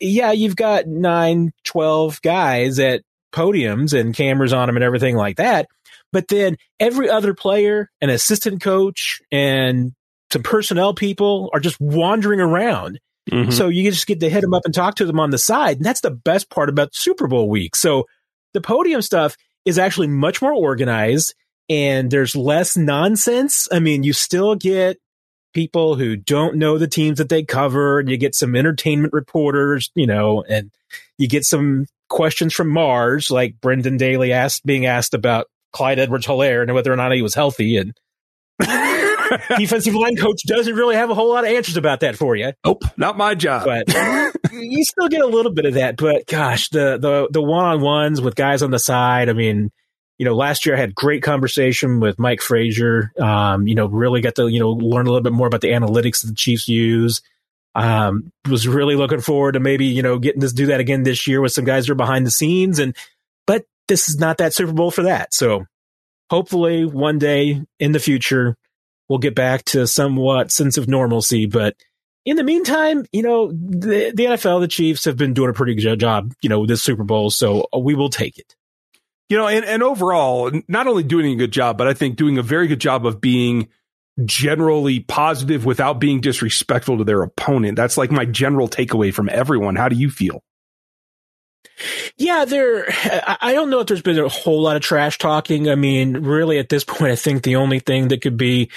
yeah, 0.00 0.32
you've 0.32 0.56
got 0.56 0.86
nine, 0.86 1.52
12 1.64 2.20
guys 2.20 2.78
at 2.78 3.02
podiums 3.32 3.98
and 3.98 4.14
cameras 4.14 4.52
on 4.52 4.68
them 4.68 4.76
and 4.76 4.84
everything 4.84 5.16
like 5.16 5.36
that. 5.36 5.66
But 6.12 6.28
then 6.28 6.56
every 6.78 7.08
other 7.08 7.32
player, 7.32 7.90
an 8.00 8.10
assistant 8.10 8.60
coach, 8.60 9.20
and 9.32 9.94
some 10.30 10.42
personnel 10.42 10.94
people 10.94 11.50
are 11.52 11.60
just 11.60 11.80
wandering 11.80 12.40
around 12.40 13.00
Mm-hmm. 13.30 13.50
So 13.50 13.68
you 13.68 13.90
just 13.90 14.06
get 14.06 14.20
to 14.20 14.30
hit 14.30 14.42
them 14.42 14.54
up 14.54 14.64
and 14.64 14.74
talk 14.74 14.96
to 14.96 15.06
them 15.06 15.20
on 15.20 15.30
the 15.30 15.38
side. 15.38 15.78
And 15.78 15.86
that's 15.86 16.00
the 16.00 16.10
best 16.10 16.50
part 16.50 16.68
about 16.68 16.94
Super 16.94 17.26
Bowl 17.26 17.48
week. 17.48 17.74
So 17.76 18.06
the 18.52 18.60
podium 18.60 19.02
stuff 19.02 19.36
is 19.64 19.78
actually 19.78 20.08
much 20.08 20.42
more 20.42 20.52
organized 20.52 21.34
and 21.68 22.10
there's 22.10 22.36
less 22.36 22.76
nonsense. 22.76 23.66
I 23.72 23.80
mean, 23.80 24.02
you 24.02 24.12
still 24.12 24.54
get 24.54 24.98
people 25.54 25.94
who 25.94 26.16
don't 26.16 26.56
know 26.56 26.76
the 26.78 26.88
teams 26.88 27.18
that 27.18 27.28
they 27.28 27.42
cover 27.42 27.98
and 27.98 28.10
you 28.10 28.16
get 28.16 28.34
some 28.34 28.54
entertainment 28.54 29.12
reporters, 29.12 29.90
you 29.94 30.06
know, 30.06 30.44
and 30.48 30.70
you 31.16 31.28
get 31.28 31.44
some 31.44 31.86
questions 32.10 32.52
from 32.52 32.68
Mars, 32.68 33.30
like 33.30 33.60
Brendan 33.60 33.96
Daly 33.96 34.32
asked, 34.32 34.66
being 34.66 34.84
asked 34.84 35.14
about 35.14 35.46
Clyde 35.72 35.98
Edwards 35.98 36.26
Helaire 36.26 36.62
and 36.62 36.74
whether 36.74 36.92
or 36.92 36.96
not 36.96 37.12
he 37.12 37.22
was 37.22 37.34
healthy. 37.34 37.76
And 37.78 37.96
defensive 39.58 39.94
line 39.94 40.16
coach 40.16 40.42
doesn't 40.46 40.74
really 40.74 40.96
have 40.96 41.10
a 41.10 41.14
whole 41.14 41.28
lot 41.28 41.44
of 41.44 41.50
answers 41.50 41.76
about 41.76 42.00
that 42.00 42.16
for 42.16 42.36
you. 42.36 42.52
Nope, 42.64 42.84
not 42.96 43.16
my 43.16 43.34
job. 43.34 43.64
But 43.64 43.88
you 44.52 44.84
still 44.84 45.08
get 45.08 45.20
a 45.20 45.26
little 45.26 45.52
bit 45.52 45.66
of 45.66 45.74
that. 45.74 45.96
But 45.96 46.26
gosh, 46.26 46.68
the 46.70 46.98
the 46.98 47.28
the 47.30 47.42
one 47.42 47.64
on 47.64 47.80
ones 47.80 48.20
with 48.20 48.34
guys 48.34 48.62
on 48.62 48.70
the 48.70 48.78
side. 48.78 49.28
I 49.28 49.32
mean, 49.32 49.70
you 50.18 50.24
know, 50.24 50.34
last 50.34 50.66
year 50.66 50.76
I 50.76 50.78
had 50.78 50.94
great 50.94 51.22
conversation 51.22 52.00
with 52.00 52.18
Mike 52.18 52.40
Frazier. 52.40 53.12
Um, 53.18 53.66
you 53.66 53.74
know, 53.74 53.86
really 53.86 54.20
got 54.20 54.36
to 54.36 54.48
you 54.48 54.60
know 54.60 54.70
learn 54.70 55.06
a 55.06 55.10
little 55.10 55.22
bit 55.22 55.32
more 55.32 55.46
about 55.46 55.60
the 55.60 55.70
analytics 55.70 56.22
that 56.22 56.28
the 56.28 56.34
Chiefs 56.34 56.68
use. 56.68 57.20
Um, 57.76 58.30
was 58.48 58.68
really 58.68 58.94
looking 58.94 59.20
forward 59.20 59.52
to 59.52 59.60
maybe 59.60 59.86
you 59.86 60.02
know 60.02 60.18
getting 60.18 60.40
to 60.42 60.48
do 60.48 60.66
that 60.66 60.80
again 60.80 61.02
this 61.02 61.26
year 61.26 61.40
with 61.40 61.52
some 61.52 61.64
guys 61.64 61.86
that 61.86 61.92
are 61.92 61.96
behind 61.96 62.26
the 62.26 62.30
scenes. 62.30 62.78
And 62.78 62.96
but 63.46 63.64
this 63.88 64.08
is 64.08 64.18
not 64.18 64.38
that 64.38 64.54
Super 64.54 64.72
Bowl 64.72 64.90
for 64.90 65.02
that. 65.02 65.34
So 65.34 65.66
hopefully 66.30 66.84
one 66.84 67.18
day 67.18 67.62
in 67.78 67.92
the 67.92 67.98
future 67.98 68.56
we'll 69.14 69.20
get 69.20 69.36
back 69.36 69.64
to 69.64 69.86
somewhat 69.86 70.50
sense 70.50 70.76
of 70.76 70.88
normalcy. 70.88 71.46
But 71.46 71.76
in 72.24 72.34
the 72.36 72.42
meantime, 72.42 73.06
you 73.12 73.22
know, 73.22 73.52
the, 73.52 74.12
the 74.12 74.24
NFL, 74.24 74.60
the 74.60 74.66
Chiefs 74.66 75.04
have 75.04 75.16
been 75.16 75.34
doing 75.34 75.50
a 75.50 75.52
pretty 75.52 75.76
good 75.76 76.00
job, 76.00 76.34
you 76.42 76.48
know, 76.48 76.66
this 76.66 76.82
Super 76.82 77.04
Bowl. 77.04 77.30
So 77.30 77.68
we 77.78 77.94
will 77.94 78.10
take 78.10 78.38
it. 78.38 78.56
You 79.28 79.38
know, 79.38 79.46
and, 79.46 79.64
and 79.64 79.84
overall, 79.84 80.50
not 80.66 80.88
only 80.88 81.04
doing 81.04 81.32
a 81.32 81.36
good 81.36 81.52
job, 81.52 81.78
but 81.78 81.86
I 81.86 81.94
think 81.94 82.16
doing 82.16 82.38
a 82.38 82.42
very 82.42 82.66
good 82.66 82.80
job 82.80 83.06
of 83.06 83.20
being 83.20 83.68
generally 84.24 84.98
positive 84.98 85.64
without 85.64 86.00
being 86.00 86.20
disrespectful 86.20 86.98
to 86.98 87.04
their 87.04 87.22
opponent. 87.22 87.76
That's 87.76 87.96
like 87.96 88.10
my 88.10 88.24
general 88.24 88.68
takeaway 88.68 89.14
from 89.14 89.28
everyone. 89.28 89.76
How 89.76 89.88
do 89.88 89.94
you 89.96 90.10
feel? 90.10 90.42
Yeah, 92.16 92.44
there. 92.44 92.86
I 93.40 93.52
don't 93.52 93.70
know 93.70 93.80
if 93.80 93.86
there's 93.86 94.02
been 94.02 94.18
a 94.18 94.28
whole 94.28 94.62
lot 94.62 94.76
of 94.76 94.82
trash 94.82 95.18
talking. 95.18 95.68
I 95.68 95.74
mean, 95.74 96.18
really, 96.18 96.58
at 96.58 96.68
this 96.68 96.84
point, 96.84 97.12
I 97.12 97.16
think 97.16 97.42
the 97.42 97.56
only 97.56 97.80
thing 97.80 98.08
that 98.08 98.22
could 98.22 98.36
be 98.36 98.70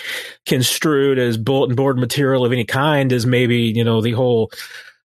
construed 0.45 1.19
as 1.19 1.37
bulletin 1.37 1.75
board 1.75 1.97
material 1.97 2.45
of 2.45 2.51
any 2.51 2.65
kind 2.65 3.11
is 3.11 3.25
maybe 3.25 3.57
you 3.57 3.83
know 3.83 4.01
the 4.01 4.13
whole 4.13 4.51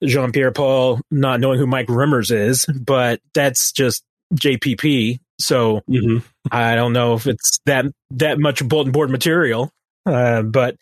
Jason 0.03 0.33
Pierre-Paul 0.33 1.01
not 1.11 1.41
knowing 1.41 1.59
who 1.59 1.67
Mike 1.67 1.89
Remmers 1.89 2.31
is, 2.31 2.67
but 2.67 3.21
that's 3.35 3.73
just 3.73 4.05
JPP. 4.35 5.21
So 5.41 5.83
mm-hmm. 5.89 6.19
I 6.51 6.75
don't 6.75 6.93
know 6.93 7.15
if 7.15 7.27
it's 7.27 7.59
that 7.67 7.87
that 8.11 8.39
much 8.39 8.67
bulletin 8.67 8.93
board 8.93 9.11
material. 9.11 9.71
Uh, 10.05 10.43
but 10.43 10.77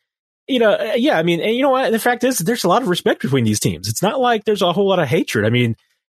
you 0.47 0.59
know, 0.59 0.95
yeah, 0.95 1.19
I 1.19 1.23
mean, 1.23 1.41
and 1.41 1.55
you 1.55 1.62
know 1.62 1.71
what? 1.71 1.91
The 1.91 1.99
fact 1.99 2.25
is, 2.25 2.38
there's 2.38 2.65
a 2.65 2.69
lot 2.69 2.83
of 2.83 2.88
respect 2.88 3.23
between 3.23 3.45
these 3.45 3.61
teams. 3.61 3.88
It's 3.88 4.03
not 4.03 4.21
like 4.21 4.45
there's 4.45 4.62
a 4.62 4.73
whole 4.73 4.88
lot 4.88 5.00
of 5.00 5.09
hatred. 5.09 5.45
I 5.45 5.50
mean, 5.50 5.76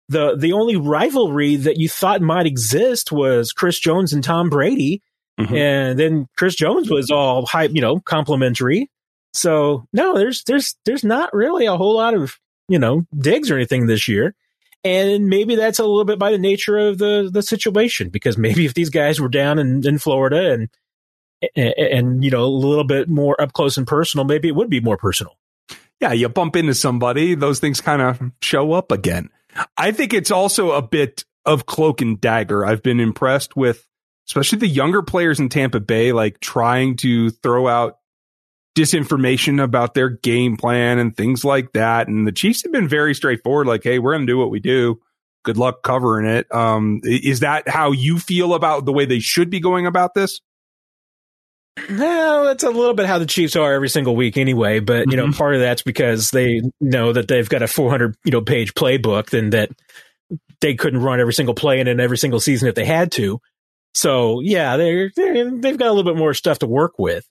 the 0.09 0.37
the 0.37 0.53
only 0.53 0.77
rivalry 0.77 1.57
that 1.57 1.79
you 1.79 1.89
thought 1.89 2.23
might 2.23 2.47
exist 2.47 3.13
was 3.13 3.53
Chris 3.53 3.79
Jones 3.79 4.13
and 4.13 4.25
Tom 4.25 4.49
Brady, 4.49 5.03
mm-hmm. 5.39 5.55
and 5.55 5.99
then 5.99 6.29
Chris 6.37 6.55
Jones 6.55 6.91
was 6.91 7.11
all 7.11 7.47
hype, 7.47 7.73
you 7.75 7.81
know, 7.81 8.01
complimentary. 8.01 8.91
So 9.35 9.87
no, 9.93 10.17
there's 10.17 10.43
there's 10.45 10.77
there's 10.85 11.05
not 11.05 11.35
really 11.35 11.67
a 11.67 11.77
whole 11.77 11.95
lot 11.95 12.15
of 12.15 12.39
you 12.69 12.79
know 12.79 13.07
digs 13.17 13.51
or 13.51 13.57
anything 13.57 13.87
this 13.87 14.09
year, 14.09 14.35
and 14.83 15.29
maybe 15.29 15.57
that's 15.57 15.79
a 15.79 15.85
little 15.85 16.05
bit 16.05 16.19
by 16.19 16.33
the 16.33 16.39
nature 16.39 16.79
of 16.79 16.99
the 16.99 17.29
the 17.31 17.43
situation 17.43 18.09
because 18.09 18.39
maybe 18.39 18.65
if 18.65 18.75
these 18.75 18.91
guys 18.91 19.21
were 19.21 19.29
down 19.29 19.59
in, 19.59 19.87
in 19.87 19.99
Florida 19.99 20.53
and, 20.53 20.69
and 21.55 21.75
and 21.77 22.25
you 22.25 22.31
know 22.31 22.45
a 22.45 22.47
little 22.47 22.85
bit 22.85 23.09
more 23.09 23.39
up 23.41 23.53
close 23.53 23.77
and 23.77 23.87
personal, 23.87 24.25
maybe 24.25 24.49
it 24.49 24.55
would 24.55 24.71
be 24.71 24.81
more 24.81 24.97
personal. 24.97 25.37
yeah, 26.01 26.13
you 26.13 26.31
bump 26.31 26.57
into 26.57 26.75
somebody, 26.75 27.35
those 27.35 27.61
things 27.61 27.83
kind 27.83 28.01
of 28.01 28.21
show 28.41 28.73
up 28.73 28.91
again. 28.91 29.29
I 29.77 29.93
think 29.93 30.13
it's 30.13 30.31
also 30.31 30.73
a 30.73 30.83
bit 30.83 31.25
of 31.45 31.67
cloak 31.67 32.01
and 32.01 32.21
dagger. 32.21 32.65
I've 32.65 32.83
been 32.83 33.01
impressed 33.01 33.57
with, 33.57 33.87
especially 34.29 34.59
the 34.59 34.69
younger 34.69 35.03
players 35.03 35.41
in 35.41 35.49
Tampa 35.49 35.81
Bay, 35.81 36.13
like 36.13 36.41
trying 36.41 36.97
to 36.99 37.31
throw 37.31 37.67
out 37.67 37.99
disinformation 38.77 39.63
about 39.63 39.95
their 39.95 40.09
game 40.09 40.57
plan 40.57 40.99
and 40.99 41.17
things 41.17 41.45
like 41.45 41.73
that. 41.73 42.07
And 42.07 42.27
the 42.27 42.33
Chiefs 42.33 42.63
have 42.63 42.73
been 42.73 42.89
very 42.89 43.15
straightforward, 43.15 43.67
like, 43.67 43.83
hey, 43.83 43.99
we're 43.99 44.13
going 44.13 44.27
to 44.27 44.33
do 44.33 44.39
what 44.39 44.51
we 44.51 44.61
do. 44.61 45.01
Good 45.45 45.57
luck 45.57 45.83
covering 45.83 46.27
it. 46.27 46.53
Um, 46.55 47.01
is 47.05 47.41
that 47.41 47.69
how 47.69 47.93
you 47.93 48.19
feel 48.19 48.55
about 48.55 48.85
the 48.85 48.93
way 48.93 49.07
they 49.07 49.21
should 49.21 49.51
be 49.51 49.61
going 49.61 49.87
about 49.87 50.15
this? 50.15 50.41
Well, 51.91 52.45
that's 52.45 52.65
a 52.65 52.71
little 52.71 52.95
bit 52.95 53.07
how 53.07 53.19
the 53.19 53.27
Chiefs 53.27 53.57
are 53.57 53.73
every 53.73 53.89
single 53.89 54.17
week 54.17 54.37
anyway, 54.37 54.81
but 54.81 55.11
you 55.11 55.17
know, 55.17 55.27
Mhm. 55.27 55.37
part 55.37 55.55
of 55.55 55.61
that's 55.61 55.83
because 55.83 56.31
they 56.31 56.63
know 56.81 57.13
that 57.13 57.29
they've 57.29 57.49
got 57.49 57.63
a 57.63 57.69
400, 57.69 58.17
you 58.25 58.33
know, 58.33 58.41
page 58.41 58.75
playbook 58.75 59.37
and 59.37 59.53
that 59.53 59.71
they 60.61 60.75
couldn't 60.75 61.01
run 61.03 61.21
every 61.21 61.33
single 61.35 61.55
play 61.55 61.81
in 61.81 61.89
it 61.89 62.01
every 62.01 62.19
single 62.19 62.41
season 62.41 62.69
if 62.69 62.75
they 62.75 62.85
had 62.85 63.13
to. 63.13 63.41
So, 63.95 64.41
yeah, 64.41 64.77
they're, 64.77 65.11
they're 65.17 65.51
they've 65.51 65.79
got 65.79 65.89
a 65.89 65.93
little 65.93 66.11
bit 66.13 66.19
more 66.19 66.35
stuff 66.35 66.59
to 66.61 66.67
work 66.67 66.99
with. 66.99 67.27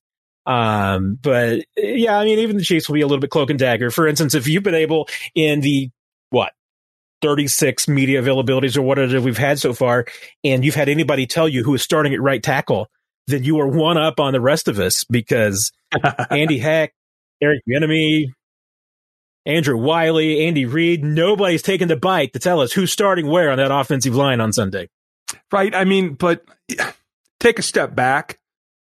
Um, 0.46 1.18
but 1.22 1.66
yeah, 1.76 2.18
I 2.18 2.24
mean, 2.26 2.40
even 2.40 2.58
the 2.58 2.64
Chiefs 2.64 2.88
will 2.88 2.94
be 2.96 3.02
a 3.02 3.08
little 3.08 3.20
bit 3.22 3.30
cloak 3.30 3.50
and 3.50 3.60
dagger. 3.60 3.92
For 3.92 4.08
instance, 4.08 4.34
if 4.34 4.48
you've 4.48 4.64
been 4.64 4.76
able 4.76 5.10
in 5.36 5.62
the 5.62 5.90
what 6.30 6.54
36 7.22 7.88
media 7.88 8.22
availabilities 8.22 8.78
or 8.78 8.82
whatever 8.82 9.20
we've 9.22 9.38
had 9.38 9.60
so 9.60 9.74
far, 9.74 10.06
and 10.44 10.64
you've 10.64 10.76
had 10.76 10.88
anybody 10.90 11.26
tell 11.26 11.50
you 11.50 11.64
who 11.64 11.74
is 11.74 11.82
starting 11.82 12.14
at 12.14 12.22
right 12.22 12.42
tackle, 12.42 12.88
then 13.28 13.44
you 13.44 13.60
are 13.60 13.68
one 13.68 13.98
up 13.98 14.20
on 14.20 14.34
the 14.34 14.42
rest 14.42 14.68
of 14.68 14.80
us 14.80 15.04
because 15.04 15.72
Andy 16.30 16.58
Heck, 16.58 16.94
Eric 17.42 17.62
Bieniemy, 17.70 18.28
Andrew 19.46 19.78
Wylie, 19.78 20.46
Andy 20.46 20.66
Reid, 20.66 21.04
nobody's 21.04 21.62
taken 21.62 21.88
the 21.88 21.96
bite 21.96 22.34
to 22.34 22.40
tell 22.40 22.60
us 22.62 22.74
who's 22.74 22.92
starting 22.92 23.28
where 23.28 23.50
on 23.50 23.58
that 23.58 23.72
offensive 23.72 24.16
line 24.16 24.42
on 24.42 24.52
Sunday. 24.52 24.90
Right. 25.52 25.74
I 25.74 25.86
mean, 25.86 26.14
but 26.16 26.44
take 27.40 27.60
a 27.60 27.62
step 27.62 27.96
back. 27.96 28.40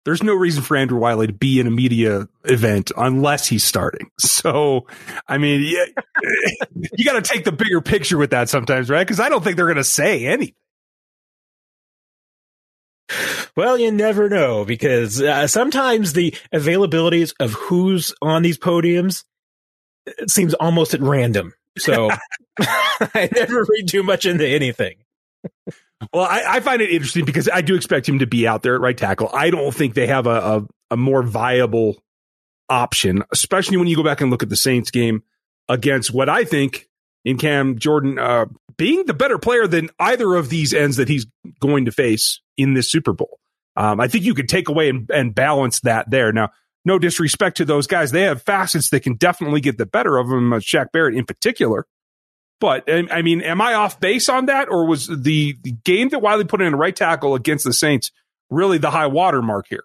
There's 0.04 0.22
no 0.22 0.34
reason 0.34 0.62
for 0.62 0.76
Andrew 0.76 0.98
Wylie 0.98 1.26
to 1.26 1.32
be 1.32 1.60
in 1.60 1.66
a 1.66 1.70
media 1.70 2.26
event 2.44 2.90
unless 2.96 3.46
he's 3.46 3.64
starting. 3.64 4.10
So, 4.40 4.86
I 5.28 5.36
mean, 5.36 5.60
yeah, 5.62 5.84
you 6.96 7.04
got 7.04 7.12
to 7.12 7.20
take 7.20 7.44
the 7.44 7.52
bigger 7.52 7.82
picture 7.82 8.16
with 8.16 8.30
that 8.30 8.48
sometimes, 8.48 8.88
right? 8.88 9.06
Because 9.06 9.20
I 9.20 9.28
don't 9.28 9.44
think 9.44 9.56
they're 9.56 9.66
going 9.66 9.76
to 9.76 9.84
say 9.84 10.24
anything. 10.24 10.54
Well, 13.56 13.78
you 13.78 13.90
never 13.90 14.28
know 14.28 14.64
because 14.64 15.20
uh, 15.20 15.46
sometimes 15.46 16.12
the 16.12 16.34
availabilities 16.54 17.34
of 17.40 17.52
who's 17.52 18.14
on 18.22 18.42
these 18.42 18.58
podiums 18.58 19.24
it 20.06 20.30
seems 20.30 20.54
almost 20.54 20.94
at 20.94 21.00
random. 21.00 21.52
So 21.78 22.10
I 22.60 23.28
never 23.34 23.64
read 23.68 23.88
too 23.88 24.02
much 24.02 24.26
into 24.26 24.46
anything. 24.46 24.96
Well, 26.12 26.24
I, 26.24 26.44
I 26.46 26.60
find 26.60 26.82
it 26.82 26.90
interesting 26.90 27.24
because 27.24 27.48
I 27.52 27.60
do 27.60 27.74
expect 27.74 28.08
him 28.08 28.20
to 28.20 28.26
be 28.26 28.46
out 28.46 28.62
there 28.62 28.74
at 28.74 28.80
right 28.80 28.96
tackle. 28.96 29.30
I 29.32 29.50
don't 29.50 29.74
think 29.74 29.94
they 29.94 30.06
have 30.06 30.26
a, 30.26 30.30
a, 30.30 30.66
a 30.92 30.96
more 30.96 31.22
viable 31.22 32.02
option, 32.68 33.22
especially 33.32 33.76
when 33.76 33.86
you 33.86 33.96
go 33.96 34.02
back 34.02 34.20
and 34.20 34.30
look 34.30 34.42
at 34.42 34.48
the 34.48 34.56
Saints 34.56 34.90
game 34.90 35.22
against 35.68 36.12
what 36.12 36.28
I 36.28 36.44
think 36.44 36.88
in 37.24 37.38
Cam 37.38 37.78
Jordan 37.78 38.18
uh, 38.18 38.46
being 38.76 39.04
the 39.06 39.14
better 39.14 39.38
player 39.38 39.66
than 39.66 39.90
either 39.98 40.34
of 40.34 40.48
these 40.48 40.72
ends 40.72 40.96
that 40.96 41.08
he's 41.08 41.26
going 41.60 41.84
to 41.84 41.92
face 41.92 42.40
in 42.56 42.74
this 42.74 42.90
Super 42.90 43.12
Bowl. 43.12 43.38
Um, 43.76 44.00
I 44.00 44.08
think 44.08 44.24
you 44.24 44.34
could 44.34 44.48
take 44.48 44.68
away 44.68 44.88
and, 44.88 45.10
and 45.10 45.34
balance 45.34 45.80
that 45.80 46.10
there. 46.10 46.32
Now, 46.32 46.50
no 46.84 46.98
disrespect 46.98 47.58
to 47.58 47.64
those 47.64 47.86
guys. 47.86 48.10
They 48.10 48.22
have 48.22 48.42
facets 48.42 48.90
that 48.90 49.00
can 49.00 49.14
definitely 49.14 49.60
get 49.60 49.78
the 49.78 49.86
better 49.86 50.16
of 50.16 50.28
them, 50.28 50.52
uh, 50.52 50.56
Shaq 50.56 50.92
Barrett 50.92 51.14
in 51.14 51.24
particular. 51.24 51.86
But 52.58 52.90
um, 52.90 53.08
I 53.10 53.22
mean, 53.22 53.40
am 53.40 53.60
I 53.60 53.74
off 53.74 54.00
base 54.00 54.28
on 54.28 54.46
that, 54.46 54.68
or 54.68 54.86
was 54.86 55.06
the, 55.06 55.56
the 55.62 55.72
game 55.84 56.10
that 56.10 56.20
Wylie 56.20 56.44
put 56.44 56.60
in 56.60 56.74
a 56.74 56.76
right 56.76 56.94
tackle 56.94 57.34
against 57.34 57.64
the 57.64 57.72
Saints 57.72 58.10
really 58.50 58.78
the 58.78 58.90
high 58.90 59.06
water 59.06 59.40
mark 59.40 59.66
here? 59.68 59.84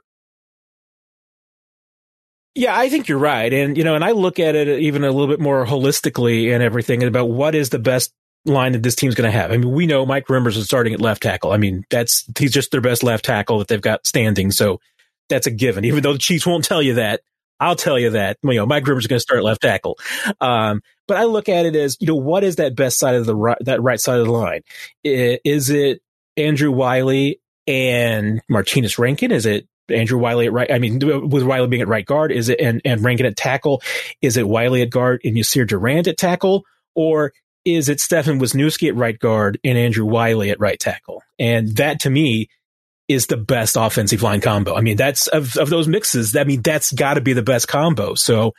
Yeah, 2.55 2.77
I 2.77 2.87
think 2.87 3.09
you're 3.09 3.19
right. 3.19 3.53
And, 3.53 3.77
you 3.77 3.83
know, 3.83 3.95
and 3.95 4.03
I 4.03 4.11
look 4.11 4.39
at 4.39 4.55
it 4.55 4.79
even 4.79 5.03
a 5.03 5.11
little 5.11 5.27
bit 5.27 5.41
more 5.41 5.65
holistically 5.65 6.53
and 6.53 6.63
everything 6.63 7.03
about 7.03 7.29
what 7.29 7.53
is 7.53 7.69
the 7.69 7.79
best 7.79 8.13
line 8.45 8.71
that 8.71 8.81
this 8.81 8.95
team's 8.95 9.13
going 9.13 9.29
to 9.29 9.37
have. 9.37 9.51
I 9.51 9.57
mean, 9.57 9.71
we 9.71 9.87
know 9.87 10.05
Mike 10.05 10.27
Remmers 10.27 10.55
is 10.55 10.65
starting 10.65 10.93
at 10.93 11.01
left 11.01 11.21
tackle. 11.21 11.51
I 11.51 11.57
mean, 11.57 11.83
that's, 11.89 12.25
he's 12.37 12.53
just 12.53 12.71
their 12.71 12.79
best 12.79 13.03
left 13.03 13.25
tackle 13.25 13.59
that 13.59 13.67
they've 13.67 13.81
got 13.81 14.07
standing. 14.07 14.51
So 14.51 14.79
that's 15.27 15.47
a 15.47 15.51
given. 15.51 15.83
Even 15.83 16.01
though 16.01 16.13
the 16.13 16.19
Chiefs 16.19 16.45
won't 16.45 16.63
tell 16.63 16.81
you 16.81 16.93
that, 16.93 17.21
I'll 17.59 17.75
tell 17.75 17.99
you 17.99 18.11
that, 18.11 18.37
you 18.43 18.53
know, 18.53 18.65
Mike 18.65 18.83
Remmers 18.85 18.99
is 18.99 19.07
going 19.07 19.17
to 19.17 19.21
start 19.21 19.43
left 19.43 19.61
tackle. 19.61 19.97
Um, 20.39 20.81
but 21.07 21.17
I 21.17 21.25
look 21.25 21.49
at 21.49 21.65
it 21.65 21.75
as, 21.75 21.97
you 21.99 22.07
know, 22.07 22.15
what 22.15 22.43
is 22.43 22.57
that 22.57 22.75
best 22.75 22.99
side 22.99 23.15
of 23.15 23.25
the 23.25 23.35
right, 23.35 23.57
that 23.61 23.81
right 23.81 23.99
side 23.99 24.19
of 24.19 24.27
the 24.27 24.31
line? 24.31 24.61
Is 25.03 25.69
it 25.69 26.01
Andrew 26.37 26.71
Wylie 26.71 27.41
and 27.67 28.41
Martinas 28.49 28.97
Rankin? 28.97 29.31
Is 29.31 29.45
it 29.45 29.67
Andrew 29.89 30.17
Wylie 30.17 30.47
at 30.47 30.53
right? 30.53 30.71
I 30.71 30.79
mean, 30.79 30.99
with 31.29 31.43
Wylie 31.43 31.67
being 31.67 31.81
at 31.81 31.87
right 31.87 32.05
guard, 32.05 32.31
is 32.31 32.49
it 32.49 32.59
and, 32.59 32.81
and 32.85 33.03
Rankin 33.03 33.25
at 33.25 33.35
tackle? 33.35 33.81
Is 34.21 34.37
it 34.37 34.47
Wylie 34.47 34.81
at 34.81 34.89
guard 34.89 35.21
and 35.23 35.35
Yasir 35.35 35.67
Durant 35.67 36.07
at 36.07 36.17
tackle? 36.17 36.63
Or 36.95 37.33
is 37.65 37.89
it 37.89 37.99
Stefan 37.99 38.39
Wisniewski 38.39 38.89
at 38.89 38.95
right 38.95 39.17
guard 39.17 39.59
and 39.63 39.77
Andrew 39.77 40.05
Wylie 40.05 40.51
at 40.51 40.59
right 40.59 40.79
tackle? 40.79 41.23
And 41.39 41.75
that 41.77 42.01
to 42.01 42.09
me 42.09 42.49
is 43.07 43.27
the 43.27 43.37
best 43.37 43.75
offensive 43.75 44.23
line 44.23 44.41
combo. 44.41 44.75
I 44.75 44.81
mean, 44.81 44.97
that's 44.97 45.27
of, 45.27 45.57
of 45.57 45.69
those 45.69 45.87
mixes. 45.87 46.35
I 46.35 46.43
mean, 46.43 46.61
that's 46.61 46.91
got 46.91 47.15
to 47.15 47.21
be 47.21 47.33
the 47.33 47.43
best 47.43 47.67
combo. 47.67 48.15
So, 48.15 48.53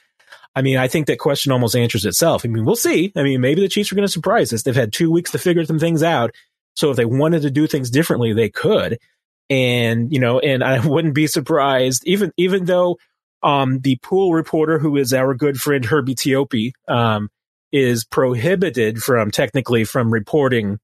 I 0.54 0.62
mean, 0.62 0.76
I 0.76 0.88
think 0.88 1.06
that 1.06 1.18
question 1.18 1.52
almost 1.52 1.76
answers 1.76 2.04
itself. 2.04 2.42
I 2.44 2.48
mean, 2.48 2.64
we'll 2.64 2.76
see. 2.76 3.12
I 3.16 3.22
mean, 3.22 3.40
maybe 3.40 3.60
the 3.60 3.68
Chiefs 3.68 3.90
are 3.92 3.96
going 3.96 4.06
to 4.06 4.12
surprise 4.12 4.52
us. 4.52 4.62
They've 4.62 4.74
had 4.74 4.92
two 4.92 5.10
weeks 5.10 5.32
to 5.32 5.38
figure 5.38 5.64
some 5.64 5.78
things 5.78 6.02
out. 6.02 6.32
So 6.74 6.90
if 6.90 6.96
they 6.96 7.04
wanted 7.04 7.42
to 7.42 7.50
do 7.50 7.66
things 7.66 7.90
differently, 7.90 8.32
they 8.32 8.48
could. 8.48 8.98
And, 9.48 10.12
you 10.12 10.18
know, 10.18 10.38
and 10.38 10.62
I 10.64 10.80
wouldn't 10.86 11.14
be 11.14 11.26
surprised, 11.26 12.02
even, 12.06 12.32
even 12.36 12.64
though, 12.64 12.98
um, 13.42 13.80
the 13.80 13.96
pool 14.02 14.32
reporter 14.32 14.78
who 14.78 14.96
is 14.96 15.12
our 15.12 15.34
good 15.34 15.60
friend 15.60 15.84
Herbie 15.84 16.14
Teope, 16.14 16.72
um, 16.88 17.28
is 17.72 18.04
prohibited 18.04 19.02
from 19.02 19.30
technically 19.30 19.84
from 19.84 20.12
reporting, 20.12 20.78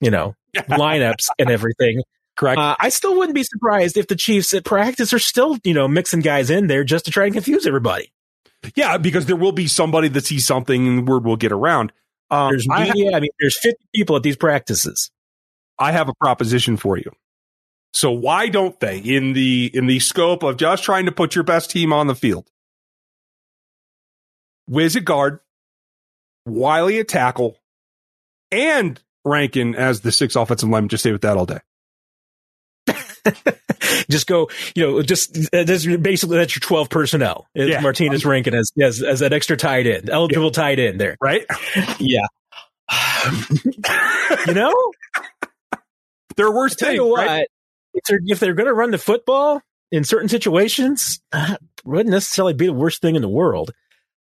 you 0.00 0.10
know, 0.10 0.34
lineups 0.56 1.28
and 1.38 1.50
everything. 1.50 2.02
Correct. 2.36 2.58
Uh, 2.58 2.74
I 2.80 2.88
still 2.88 3.16
wouldn't 3.16 3.34
be 3.34 3.44
surprised 3.44 3.96
if 3.96 4.08
the 4.08 4.16
Chiefs 4.16 4.52
at 4.54 4.64
practice 4.64 5.12
are 5.12 5.20
still, 5.20 5.56
you 5.62 5.72
know, 5.72 5.86
mixing 5.86 6.20
guys 6.20 6.50
in 6.50 6.66
there 6.66 6.82
just 6.82 7.04
to 7.04 7.12
try 7.12 7.26
and 7.26 7.32
confuse 7.32 7.66
everybody. 7.66 8.12
yeah, 8.74 8.98
because 8.98 9.26
there 9.26 9.36
will 9.36 9.52
be 9.52 9.68
somebody 9.68 10.08
that 10.08 10.24
sees 10.24 10.44
something 10.44 10.86
and 10.86 11.08
word 11.08 11.24
will 11.24 11.36
get 11.36 11.52
around. 11.52 11.92
Um, 12.30 12.50
There's 12.50 12.66
I, 12.68 12.86
ha- 12.86 12.92
media. 12.92 13.16
I 13.16 13.20
mean, 13.20 13.30
there's 13.38 13.58
50 13.60 13.78
people 13.94 14.16
at 14.16 14.22
these 14.22 14.36
practices. 14.36 15.10
I 15.78 15.92
have 15.92 16.08
a 16.08 16.14
proposition 16.14 16.76
for 16.76 16.96
you. 16.96 17.12
So 17.94 18.10
why 18.10 18.48
don't 18.48 18.78
they, 18.80 18.98
in 18.98 19.32
the 19.34 19.70
in 19.72 19.86
the 19.86 20.00
scope 20.00 20.42
of 20.42 20.56
just 20.56 20.82
trying 20.82 21.06
to 21.06 21.12
put 21.12 21.34
your 21.36 21.44
best 21.44 21.70
team 21.70 21.92
on 21.92 22.08
the 22.08 22.14
field, 22.16 22.50
Wiz 24.68 24.96
at 24.96 25.04
guard, 25.04 25.38
Wylie 26.44 26.98
at 26.98 27.06
tackle, 27.08 27.56
and 28.50 29.00
Rankin 29.24 29.74
as 29.76 30.00
the 30.00 30.10
sixth 30.10 30.36
offensive 30.36 30.68
lineman? 30.68 30.88
Just 30.88 31.04
stay 31.04 31.12
with 31.12 31.22
that 31.22 31.36
all 31.36 31.46
day. 31.46 31.60
just 34.10 34.26
go, 34.26 34.50
you 34.74 34.84
know, 34.84 35.02
just 35.02 35.36
uh, 35.54 35.62
this 35.64 35.86
basically 35.86 36.36
that's 36.38 36.54
your 36.56 36.60
12 36.60 36.90
personnel. 36.90 37.46
It's 37.54 37.70
Yeah. 37.70 37.80
Martinas 37.80 38.26
Rankin 38.26 38.54
as, 38.54 38.72
as 38.80 39.02
as 39.02 39.20
that 39.20 39.32
extra 39.32 39.56
tight 39.56 39.86
end, 39.86 40.10
eligible 40.10 40.50
tight 40.50 40.78
end 40.80 41.00
there. 41.00 41.16
Right? 41.20 41.46
Yeah. 42.00 42.26
you 44.46 44.52
know, 44.54 44.74
There 46.36 46.46
are 46.46 46.54
worse 46.54 46.74
things. 46.74 47.00
right? 47.00 47.46
If 47.94 48.04
they're, 48.04 48.20
if 48.24 48.40
they're 48.40 48.54
going 48.54 48.66
to 48.66 48.74
run 48.74 48.90
the 48.90 48.98
football 48.98 49.62
in 49.90 50.04
certain 50.04 50.28
situations, 50.28 51.20
uh, 51.32 51.56
wouldn't 51.84 52.10
necessarily 52.10 52.54
be 52.54 52.66
the 52.66 52.72
worst 52.72 53.00
thing 53.00 53.16
in 53.16 53.22
the 53.22 53.28
world. 53.28 53.72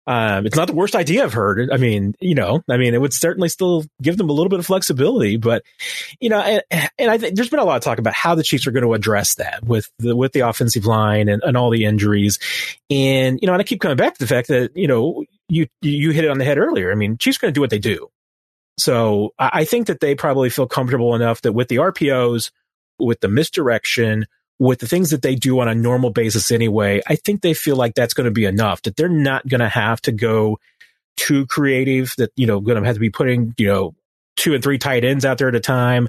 Um, 0.07 0.47
it's 0.47 0.57
not 0.57 0.67
the 0.67 0.75
worst 0.75 0.97
idea 0.97 1.23
I've 1.23 1.33
heard. 1.33 1.71
I 1.71 1.76
mean, 1.76 2.14
you 2.21 2.35
know, 2.35 2.62
I 2.69 2.76
mean, 2.76 2.93
it 2.93 3.00
would 3.00 3.12
certainly 3.12 3.49
still 3.49 3.85
give 4.00 4.17
them 4.17 4.31
a 4.31 4.33
little 4.33 4.49
bit 4.49 4.59
of 4.59 4.67
flexibility, 4.67 5.37
but 5.37 5.62
you 6.19 6.29
know, 6.29 6.41
and, 6.41 6.91
and 6.99 7.11
I 7.11 7.19
think 7.19 7.37
there's 7.37 7.49
been 7.49 7.61
a 7.61 7.64
lot 7.64 7.76
of 7.76 7.83
talk 7.83 7.99
about 7.99 8.14
how 8.14 8.35
the 8.35 8.43
Chiefs 8.43 8.67
are 8.67 8.73
going 8.73 8.85
to 8.85 8.95
address 8.95 9.37
that 9.37 9.64
with 9.64 9.88
the 10.00 10.17
with 10.17 10.33
the 10.33 10.41
offensive 10.41 10.87
line 10.87 11.29
and, 11.29 11.41
and 11.45 11.57
all 11.57 11.71
the 11.71 11.85
injuries, 11.85 12.41
and 12.91 13.38
you 13.41 13.47
know, 13.47 13.52
and 13.52 13.62
I 13.62 13.64
keep 13.64 13.81
coming 13.81 13.97
back 13.97 14.14
to 14.14 14.19
the 14.19 14.26
fact 14.26 14.49
that 14.49 14.76
you 14.76 14.88
know 14.88 15.25
you 15.49 15.69
you 15.83 16.11
hit 16.11 16.25
it 16.25 16.31
on 16.31 16.38
the 16.38 16.45
head 16.45 16.59
earlier. 16.59 16.91
I 16.91 16.97
mean, 16.97 17.17
Chiefs 17.17 17.38
are 17.38 17.43
going 17.43 17.55
to 17.55 17.57
do 17.57 17.61
what 17.61 17.71
they 17.71 17.79
do, 17.79 18.09
so 18.79 19.31
I, 19.38 19.50
I 19.52 19.64
think 19.64 19.87
that 19.87 20.00
they 20.00 20.17
probably 20.17 20.50
feel 20.50 20.67
comfortable 20.67 21.14
enough 21.14 21.43
that 21.43 21.52
with 21.52 21.69
the 21.69 21.76
RPOs, 21.76 22.50
with 23.06 23.21
the 23.21 23.28
misdirection, 23.28 24.26
with 24.59 24.78
the 24.78 24.87
things 24.87 25.11
that 25.11 25.23
they 25.23 25.35
do 25.35 25.59
on 25.61 25.68
a 25.68 25.75
normal 25.75 26.11
basis 26.11 26.50
anyway, 26.50 27.02
I 27.06 27.16
think 27.16 27.42
they 27.42 27.54
feel 27.54 27.76
like 27.76 27.94
that's 27.94 28.14
going 28.14 28.26
to 28.26 28.30
be 28.30 28.44
enough, 28.44 28.82
that 28.82 28.97
they're 28.97 29.09
not 29.09 29.47
going 29.49 29.61
to 29.61 29.68
have 29.68 30.00
to 30.02 30.12
go 30.12 30.59
too 31.16 31.47
creative, 31.47 32.14
that, 32.18 32.30
you 32.37 32.47
know, 32.47 32.61
going 32.61 32.80
to 32.80 32.87
have 32.87 32.97
to 32.97 33.00
be 33.00 33.11
putting, 33.11 33.54
you 33.59 33.66
know, 33.66 33.94
two 34.37 34.54
and 34.54 34.62
three 34.62 34.78
tight 34.78 35.04
ends 35.04 35.25
out 35.25 35.38
there 35.38 35.49
at 35.49 35.54
a 35.54 35.61
time. 35.61 36.09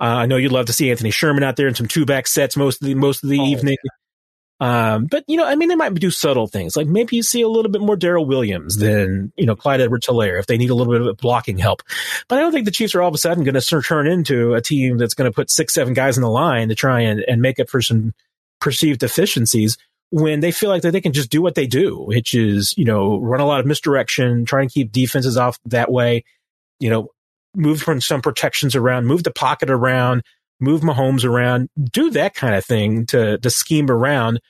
Uh, 0.00 0.04
I 0.04 0.26
know 0.26 0.36
you'd 0.36 0.52
love 0.52 0.66
to 0.66 0.72
see 0.72 0.90
Anthony 0.90 1.10
Sherman 1.10 1.42
out 1.42 1.56
there 1.56 1.68
in 1.68 1.74
some 1.74 1.88
two 1.88 2.04
back 2.04 2.26
sets 2.26 2.56
most 2.56 2.82
of 2.82 2.88
the, 2.88 2.94
most 2.94 3.24
of 3.24 3.30
the 3.30 3.40
Oh, 3.40 3.46
evening. 3.46 3.76
Um, 4.60 5.06
but 5.06 5.24
you 5.26 5.36
know, 5.36 5.46
I 5.46 5.56
mean, 5.56 5.68
they 5.68 5.74
might 5.74 5.94
do 5.94 6.10
subtle 6.10 6.46
things 6.46 6.76
like 6.76 6.86
maybe 6.86 7.16
you 7.16 7.22
see 7.22 7.42
a 7.42 7.48
little 7.48 7.70
bit 7.70 7.82
more 7.82 7.96
Darrel 7.96 8.24
Williams 8.24 8.76
than 8.76 9.32
you 9.36 9.46
know 9.46 9.56
Clyde 9.56 9.80
Edwards-Helaire 9.80 10.38
if 10.38 10.46
they 10.46 10.56
need 10.56 10.70
a 10.70 10.74
little 10.74 10.92
bit 10.92 11.06
of 11.06 11.16
blocking 11.16 11.58
help. 11.58 11.82
But 12.28 12.38
I 12.38 12.42
don't 12.42 12.52
think 12.52 12.64
the 12.64 12.70
Chiefs 12.70 12.94
are 12.94 13.02
all 13.02 13.08
of 13.08 13.14
a 13.14 13.18
sudden 13.18 13.42
going 13.44 13.60
to 13.60 13.82
turn 13.82 14.06
into 14.06 14.54
a 14.54 14.60
team 14.60 14.96
that's 14.96 15.14
going 15.14 15.30
to 15.30 15.34
put 15.34 15.50
six, 15.50 15.74
seven 15.74 15.92
guys 15.92 16.16
in 16.16 16.22
the 16.22 16.30
line 16.30 16.68
to 16.68 16.74
try 16.74 17.00
and, 17.00 17.20
and 17.26 17.42
make 17.42 17.58
up 17.58 17.68
for 17.68 17.82
some 17.82 18.14
perceived 18.60 19.00
deficiencies 19.00 19.76
when 20.10 20.38
they 20.38 20.52
feel 20.52 20.70
like 20.70 20.82
that 20.82 20.92
they 20.92 21.00
can 21.00 21.12
just 21.12 21.30
do 21.30 21.42
what 21.42 21.56
they 21.56 21.66
do, 21.66 21.96
which 21.98 22.32
is 22.32 22.74
you 22.78 22.84
know 22.84 23.18
run 23.18 23.40
a 23.40 23.46
lot 23.46 23.58
of 23.58 23.66
misdirection, 23.66 24.44
try 24.44 24.62
and 24.62 24.70
keep 24.70 24.92
defenses 24.92 25.36
off 25.36 25.58
that 25.64 25.90
way. 25.90 26.24
You 26.78 26.90
know, 26.90 27.08
move 27.56 27.82
from 27.82 28.00
some 28.00 28.22
protections 28.22 28.76
around, 28.76 29.06
move 29.06 29.24
the 29.24 29.32
pocket 29.32 29.68
around 29.68 30.22
move 30.60 30.82
Mahomes 30.82 31.24
around, 31.24 31.68
do 31.90 32.10
that 32.10 32.34
kind 32.34 32.54
of 32.54 32.64
thing 32.64 33.06
to 33.06 33.38
to 33.38 33.50
scheme 33.50 33.90
around 33.90 34.40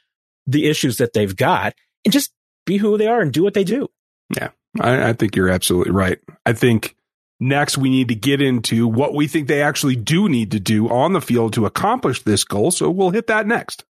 the 0.46 0.66
issues 0.66 0.98
that 0.98 1.12
they've 1.12 1.34
got, 1.34 1.74
and 2.04 2.12
just 2.12 2.32
be 2.66 2.76
who 2.76 2.96
they 2.98 3.06
are 3.06 3.20
and 3.20 3.32
do 3.32 3.42
what 3.42 3.54
they 3.54 3.64
do. 3.64 3.88
Yeah, 4.36 4.50
I, 4.80 5.10
I 5.10 5.12
think 5.12 5.36
you're 5.36 5.48
absolutely 5.48 5.92
right. 5.92 6.18
I 6.46 6.52
think 6.52 6.96
next 7.40 7.76
we 7.76 7.90
need 7.90 8.08
to 8.08 8.14
get 8.14 8.40
into 8.40 8.86
what 8.86 9.14
we 9.14 9.26
think 9.26 9.48
they 9.48 9.62
actually 9.62 9.96
do 9.96 10.28
need 10.28 10.50
to 10.52 10.60
do 10.60 10.88
on 10.88 11.12
the 11.12 11.20
field 11.20 11.52
to 11.54 11.66
accomplish 11.66 12.22
this 12.22 12.44
goal. 12.44 12.70
So 12.70 12.90
we'll 12.90 13.10
hit 13.10 13.26
that 13.26 13.46
next. 13.46 13.84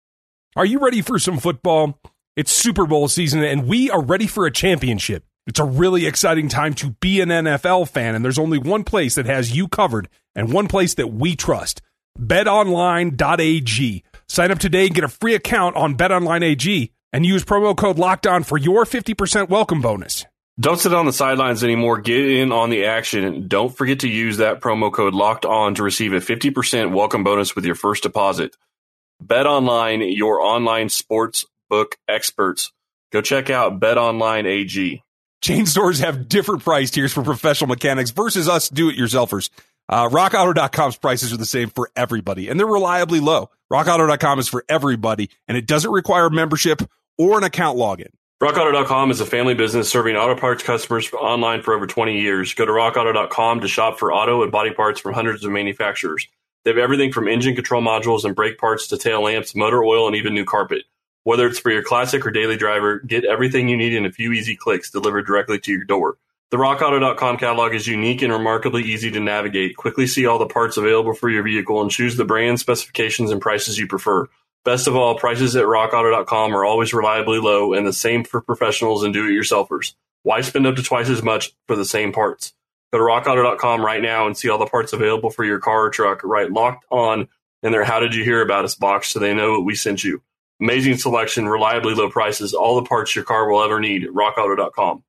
Are 0.56 0.66
you 0.66 0.78
ready 0.78 1.00
for 1.00 1.18
some 1.18 1.38
football? 1.38 1.98
It's 2.36 2.52
Super 2.52 2.86
Bowl 2.86 3.08
season, 3.08 3.42
and 3.42 3.66
we 3.66 3.90
are 3.90 4.02
ready 4.02 4.26
for 4.26 4.46
a 4.46 4.50
championship. 4.50 5.24
It's 5.46 5.60
a 5.60 5.64
really 5.64 6.06
exciting 6.06 6.48
time 6.48 6.74
to 6.74 6.90
be 7.00 7.20
an 7.20 7.28
NFL 7.28 7.88
fan, 7.88 8.14
and 8.14 8.24
there's 8.24 8.38
only 8.38 8.58
one 8.58 8.84
place 8.84 9.14
that 9.16 9.26
has 9.26 9.54
you 9.54 9.68
covered 9.68 10.08
and 10.34 10.52
one 10.52 10.68
place 10.68 10.94
that 10.94 11.12
we 11.12 11.34
trust 11.34 11.82
betonline.ag. 12.18 14.04
Sign 14.28 14.50
up 14.50 14.58
today 14.58 14.86
and 14.86 14.94
get 14.94 15.04
a 15.04 15.08
free 15.08 15.34
account 15.34 15.76
on 15.76 15.96
betonline.ag 15.96 16.92
and 17.12 17.26
use 17.26 17.44
promo 17.44 17.76
code 17.76 17.96
LOCKDOWN 17.96 18.44
for 18.46 18.56
your 18.56 18.84
50% 18.84 19.48
welcome 19.48 19.80
bonus. 19.80 20.24
Don't 20.58 20.78
sit 20.78 20.92
on 20.92 21.06
the 21.06 21.12
sidelines 21.12 21.64
anymore. 21.64 22.00
Get 22.00 22.28
in 22.28 22.52
on 22.52 22.70
the 22.70 22.84
action. 22.84 23.48
Don't 23.48 23.74
forget 23.74 24.00
to 24.00 24.08
use 24.08 24.36
that 24.36 24.60
promo 24.60 24.92
code 24.92 25.14
locked 25.14 25.46
on 25.46 25.74
to 25.76 25.82
receive 25.82 26.12
a 26.12 26.16
50% 26.16 26.92
welcome 26.92 27.24
bonus 27.24 27.56
with 27.56 27.64
your 27.64 27.74
first 27.74 28.02
deposit. 28.02 28.54
Bet 29.20 29.46
online, 29.46 30.02
your 30.02 30.40
online 30.40 30.88
sports 30.90 31.46
book 31.68 31.96
experts. 32.06 32.72
Go 33.10 33.22
check 33.22 33.50
out 33.50 33.80
Bet 33.80 33.98
Online 33.98 34.46
AG. 34.46 35.02
Chain 35.40 35.64
stores 35.64 36.00
have 36.00 36.28
different 36.28 36.62
price 36.62 36.90
tiers 36.90 37.12
for 37.12 37.22
professional 37.22 37.68
mechanics 37.68 38.10
versus 38.10 38.48
us 38.48 38.68
do 38.68 38.90
it 38.90 38.96
yourselfers. 38.96 39.48
Uh, 39.90 40.08
RockAuto.com's 40.08 40.96
prices 40.96 41.32
are 41.32 41.36
the 41.36 41.44
same 41.44 41.68
for 41.68 41.90
everybody, 41.96 42.48
and 42.48 42.58
they're 42.58 42.66
reliably 42.66 43.18
low. 43.18 43.50
RockAuto.com 43.72 44.38
is 44.38 44.48
for 44.48 44.64
everybody, 44.68 45.30
and 45.48 45.56
it 45.56 45.66
doesn't 45.66 45.90
require 45.90 46.30
membership 46.30 46.80
or 47.18 47.36
an 47.36 47.42
account 47.42 47.76
login. 47.76 48.10
RockAuto.com 48.40 49.10
is 49.10 49.20
a 49.20 49.26
family 49.26 49.54
business 49.54 49.90
serving 49.90 50.14
auto 50.14 50.40
parts 50.40 50.62
customers 50.62 51.12
online 51.12 51.62
for 51.62 51.74
over 51.74 51.88
20 51.88 52.20
years. 52.20 52.54
Go 52.54 52.64
to 52.64 52.70
RockAuto.com 52.70 53.60
to 53.60 53.68
shop 53.68 53.98
for 53.98 54.12
auto 54.12 54.44
and 54.44 54.52
body 54.52 54.72
parts 54.72 55.00
from 55.00 55.12
hundreds 55.12 55.44
of 55.44 55.50
manufacturers. 55.50 56.28
They 56.64 56.70
have 56.70 56.78
everything 56.78 57.12
from 57.12 57.26
engine 57.26 57.56
control 57.56 57.82
modules 57.82 58.24
and 58.24 58.36
brake 58.36 58.58
parts 58.58 58.86
to 58.88 58.96
tail 58.96 59.22
lamps, 59.24 59.56
motor 59.56 59.82
oil, 59.82 60.06
and 60.06 60.14
even 60.14 60.34
new 60.34 60.44
carpet. 60.44 60.84
Whether 61.24 61.48
it's 61.48 61.58
for 61.58 61.70
your 61.70 61.82
classic 61.82 62.24
or 62.24 62.30
daily 62.30 62.56
driver, 62.56 63.00
get 63.00 63.24
everything 63.24 63.68
you 63.68 63.76
need 63.76 63.92
in 63.92 64.06
a 64.06 64.12
few 64.12 64.32
easy 64.32 64.56
clicks 64.56 64.90
delivered 64.90 65.26
directly 65.26 65.58
to 65.58 65.72
your 65.72 65.84
door. 65.84 66.16
The 66.50 66.56
RockAuto.com 66.56 67.36
catalog 67.36 67.74
is 67.74 67.86
unique 67.86 68.22
and 68.22 68.32
remarkably 68.32 68.82
easy 68.82 69.08
to 69.12 69.20
navigate. 69.20 69.76
Quickly 69.76 70.08
see 70.08 70.26
all 70.26 70.40
the 70.40 70.46
parts 70.46 70.76
available 70.76 71.14
for 71.14 71.30
your 71.30 71.44
vehicle 71.44 71.80
and 71.80 71.92
choose 71.92 72.16
the 72.16 72.24
brand, 72.24 72.58
specifications, 72.58 73.30
and 73.30 73.40
prices 73.40 73.78
you 73.78 73.86
prefer. 73.86 74.28
Best 74.64 74.88
of 74.88 74.96
all, 74.96 75.16
prices 75.16 75.54
at 75.54 75.64
RockAuto.com 75.64 76.52
are 76.56 76.64
always 76.64 76.92
reliably 76.92 77.38
low 77.38 77.72
and 77.72 77.86
the 77.86 77.92
same 77.92 78.24
for 78.24 78.40
professionals 78.40 79.04
and 79.04 79.14
do-it-yourselfers. 79.14 79.94
Why 80.24 80.40
spend 80.40 80.66
up 80.66 80.74
to 80.74 80.82
twice 80.82 81.08
as 81.08 81.22
much 81.22 81.52
for 81.68 81.76
the 81.76 81.84
same 81.84 82.12
parts? 82.12 82.52
Go 82.92 82.98
to 82.98 83.04
RockAuto.com 83.04 83.84
right 83.84 84.02
now 84.02 84.26
and 84.26 84.36
see 84.36 84.48
all 84.48 84.58
the 84.58 84.66
parts 84.66 84.92
available 84.92 85.30
for 85.30 85.44
your 85.44 85.60
car 85.60 85.84
or 85.84 85.90
truck. 85.90 86.24
Right, 86.24 86.50
locked 86.50 86.84
on 86.90 87.28
in 87.62 87.70
their 87.70 87.84
"How 87.84 88.00
did 88.00 88.12
you 88.12 88.24
hear 88.24 88.42
about 88.42 88.64
us?" 88.64 88.74
box, 88.74 89.10
so 89.10 89.20
they 89.20 89.34
know 89.34 89.52
what 89.52 89.64
we 89.64 89.76
sent 89.76 90.02
you. 90.02 90.20
Amazing 90.60 90.96
selection, 90.96 91.48
reliably 91.48 91.94
low 91.94 92.10
prices, 92.10 92.54
all 92.54 92.74
the 92.74 92.88
parts 92.88 93.14
your 93.14 93.24
car 93.24 93.48
will 93.48 93.62
ever 93.62 93.78
need. 93.78 94.08
RockAuto.com. 94.08 95.04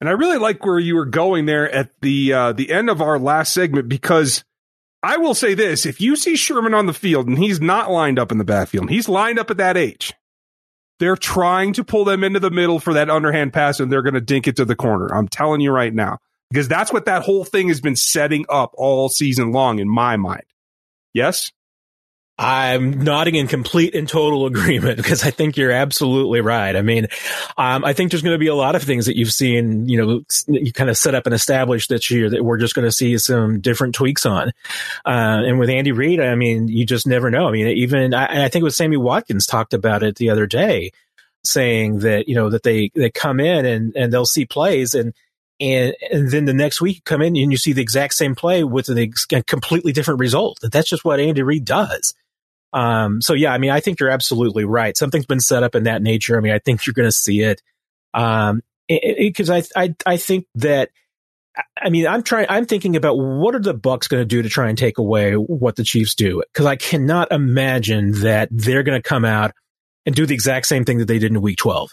And 0.00 0.08
I 0.08 0.12
really 0.12 0.38
like 0.38 0.64
where 0.64 0.78
you 0.78 0.94
were 0.94 1.06
going 1.06 1.46
there 1.46 1.70
at 1.70 1.90
the 2.02 2.32
uh, 2.32 2.52
the 2.52 2.70
end 2.70 2.90
of 2.90 3.00
our 3.00 3.18
last 3.18 3.54
segment 3.54 3.88
because 3.88 4.44
I 5.02 5.16
will 5.16 5.34
say 5.34 5.54
this: 5.54 5.86
if 5.86 6.00
you 6.00 6.16
see 6.16 6.36
Sherman 6.36 6.74
on 6.74 6.86
the 6.86 6.92
field 6.92 7.28
and 7.28 7.38
he's 7.38 7.60
not 7.60 7.90
lined 7.90 8.18
up 8.18 8.30
in 8.30 8.38
the 8.38 8.44
backfield, 8.44 8.90
he's 8.90 9.08
lined 9.08 9.38
up 9.38 9.50
at 9.50 9.56
that 9.56 9.76
H. 9.76 10.12
They're 10.98 11.16
trying 11.16 11.74
to 11.74 11.84
pull 11.84 12.04
them 12.04 12.24
into 12.24 12.40
the 12.40 12.50
middle 12.50 12.80
for 12.80 12.94
that 12.94 13.10
underhand 13.10 13.52
pass, 13.52 13.80
and 13.80 13.90
they're 13.90 14.02
going 14.02 14.14
to 14.14 14.20
dink 14.20 14.48
it 14.48 14.56
to 14.56 14.64
the 14.64 14.76
corner. 14.76 15.14
I'm 15.14 15.28
telling 15.28 15.60
you 15.60 15.70
right 15.70 15.92
now, 15.92 16.18
because 16.50 16.68
that's 16.68 16.92
what 16.92 17.04
that 17.04 17.22
whole 17.22 17.44
thing 17.44 17.68
has 17.68 17.80
been 17.80 17.96
setting 17.96 18.46
up 18.48 18.72
all 18.76 19.08
season 19.08 19.52
long 19.52 19.78
in 19.78 19.88
my 19.88 20.16
mind. 20.16 20.44
Yes. 21.12 21.52
I'm 22.38 23.02
nodding 23.02 23.34
in 23.34 23.46
complete 23.46 23.94
and 23.94 24.06
total 24.06 24.44
agreement 24.44 24.96
because 24.98 25.24
I 25.24 25.30
think 25.30 25.56
you're 25.56 25.70
absolutely 25.70 26.42
right. 26.42 26.76
I 26.76 26.82
mean, 26.82 27.06
um, 27.56 27.84
I 27.84 27.94
think 27.94 28.10
there's 28.10 28.22
going 28.22 28.34
to 28.34 28.38
be 28.38 28.46
a 28.46 28.54
lot 28.54 28.74
of 28.74 28.82
things 28.82 29.06
that 29.06 29.16
you've 29.16 29.32
seen, 29.32 29.88
you 29.88 29.96
know, 29.96 30.22
you 30.46 30.72
kind 30.72 30.90
of 30.90 30.98
set 30.98 31.14
up 31.14 31.26
and 31.26 31.34
establish 31.34 31.88
this 31.88 32.10
year 32.10 32.28
that 32.28 32.44
we're 32.44 32.58
just 32.58 32.74
going 32.74 32.84
to 32.84 32.92
see 32.92 33.16
some 33.16 33.60
different 33.60 33.94
tweaks 33.94 34.26
on. 34.26 34.48
Uh, 35.06 35.42
and 35.46 35.58
with 35.58 35.70
Andy 35.70 35.92
Reid, 35.92 36.20
I 36.20 36.34
mean, 36.34 36.68
you 36.68 36.84
just 36.84 37.06
never 37.06 37.30
know. 37.30 37.48
I 37.48 37.52
mean, 37.52 37.68
even, 37.68 38.12
I, 38.12 38.44
I 38.44 38.48
think 38.48 38.62
it 38.62 38.64
was 38.64 38.76
Sammy 38.76 38.98
Watkins 38.98 39.46
talked 39.46 39.72
about 39.72 40.02
it 40.02 40.16
the 40.16 40.28
other 40.28 40.46
day 40.46 40.92
saying 41.42 42.00
that, 42.00 42.28
you 42.28 42.34
know, 42.34 42.50
that 42.50 42.64
they, 42.64 42.90
they 42.94 43.10
come 43.10 43.40
in 43.40 43.64
and, 43.64 43.96
and 43.96 44.12
they'll 44.12 44.26
see 44.26 44.44
plays 44.44 44.94
and, 44.94 45.14
and, 45.58 45.94
and 46.10 46.30
then 46.30 46.44
the 46.44 46.52
next 46.52 46.82
week 46.82 46.96
you 46.96 47.02
come 47.02 47.22
in 47.22 47.34
and 47.34 47.50
you 47.50 47.56
see 47.56 47.72
the 47.72 47.80
exact 47.80 48.12
same 48.12 48.34
play 48.34 48.62
with 48.62 48.90
a 48.90 49.10
completely 49.46 49.92
different 49.92 50.20
result. 50.20 50.58
That's 50.60 50.88
just 50.88 51.02
what 51.02 51.18
Andy 51.18 51.42
Reid 51.42 51.64
does. 51.64 52.12
Um, 52.72 53.20
so 53.22 53.32
yeah, 53.32 53.52
I 53.52 53.58
mean, 53.58 53.70
I 53.70 53.80
think 53.80 54.00
you're 54.00 54.10
absolutely 54.10 54.64
right. 54.64 54.96
Something's 54.96 55.26
been 55.26 55.40
set 55.40 55.62
up 55.62 55.74
in 55.74 55.84
that 55.84 56.02
nature. 56.02 56.36
I 56.36 56.40
mean, 56.40 56.52
I 56.52 56.58
think 56.58 56.86
you're 56.86 56.94
going 56.94 57.08
to 57.08 57.12
see 57.12 57.40
it. 57.40 57.62
Um, 58.12 58.62
because 58.88 59.50
I, 59.50 59.62
I, 59.74 59.94
I 60.04 60.16
think 60.16 60.46
that, 60.56 60.90
I 61.80 61.88
mean, 61.88 62.06
I'm 62.06 62.22
trying, 62.22 62.46
I'm 62.48 62.66
thinking 62.66 62.96
about 62.96 63.14
what 63.16 63.54
are 63.54 63.60
the 63.60 63.74
Bucks 63.74 64.08
going 64.08 64.20
to 64.20 64.26
do 64.26 64.42
to 64.42 64.48
try 64.48 64.68
and 64.68 64.76
take 64.76 64.98
away 64.98 65.32
what 65.34 65.76
the 65.76 65.84
Chiefs 65.84 66.14
do? 66.14 66.42
Cause 66.54 66.66
I 66.66 66.76
cannot 66.76 67.32
imagine 67.32 68.12
that 68.20 68.48
they're 68.50 68.82
going 68.82 69.00
to 69.00 69.08
come 69.08 69.24
out 69.24 69.52
and 70.04 70.14
do 70.14 70.26
the 70.26 70.34
exact 70.34 70.66
same 70.66 70.84
thing 70.84 70.98
that 70.98 71.06
they 71.06 71.18
did 71.18 71.32
in 71.32 71.40
week 71.40 71.58
12. 71.58 71.90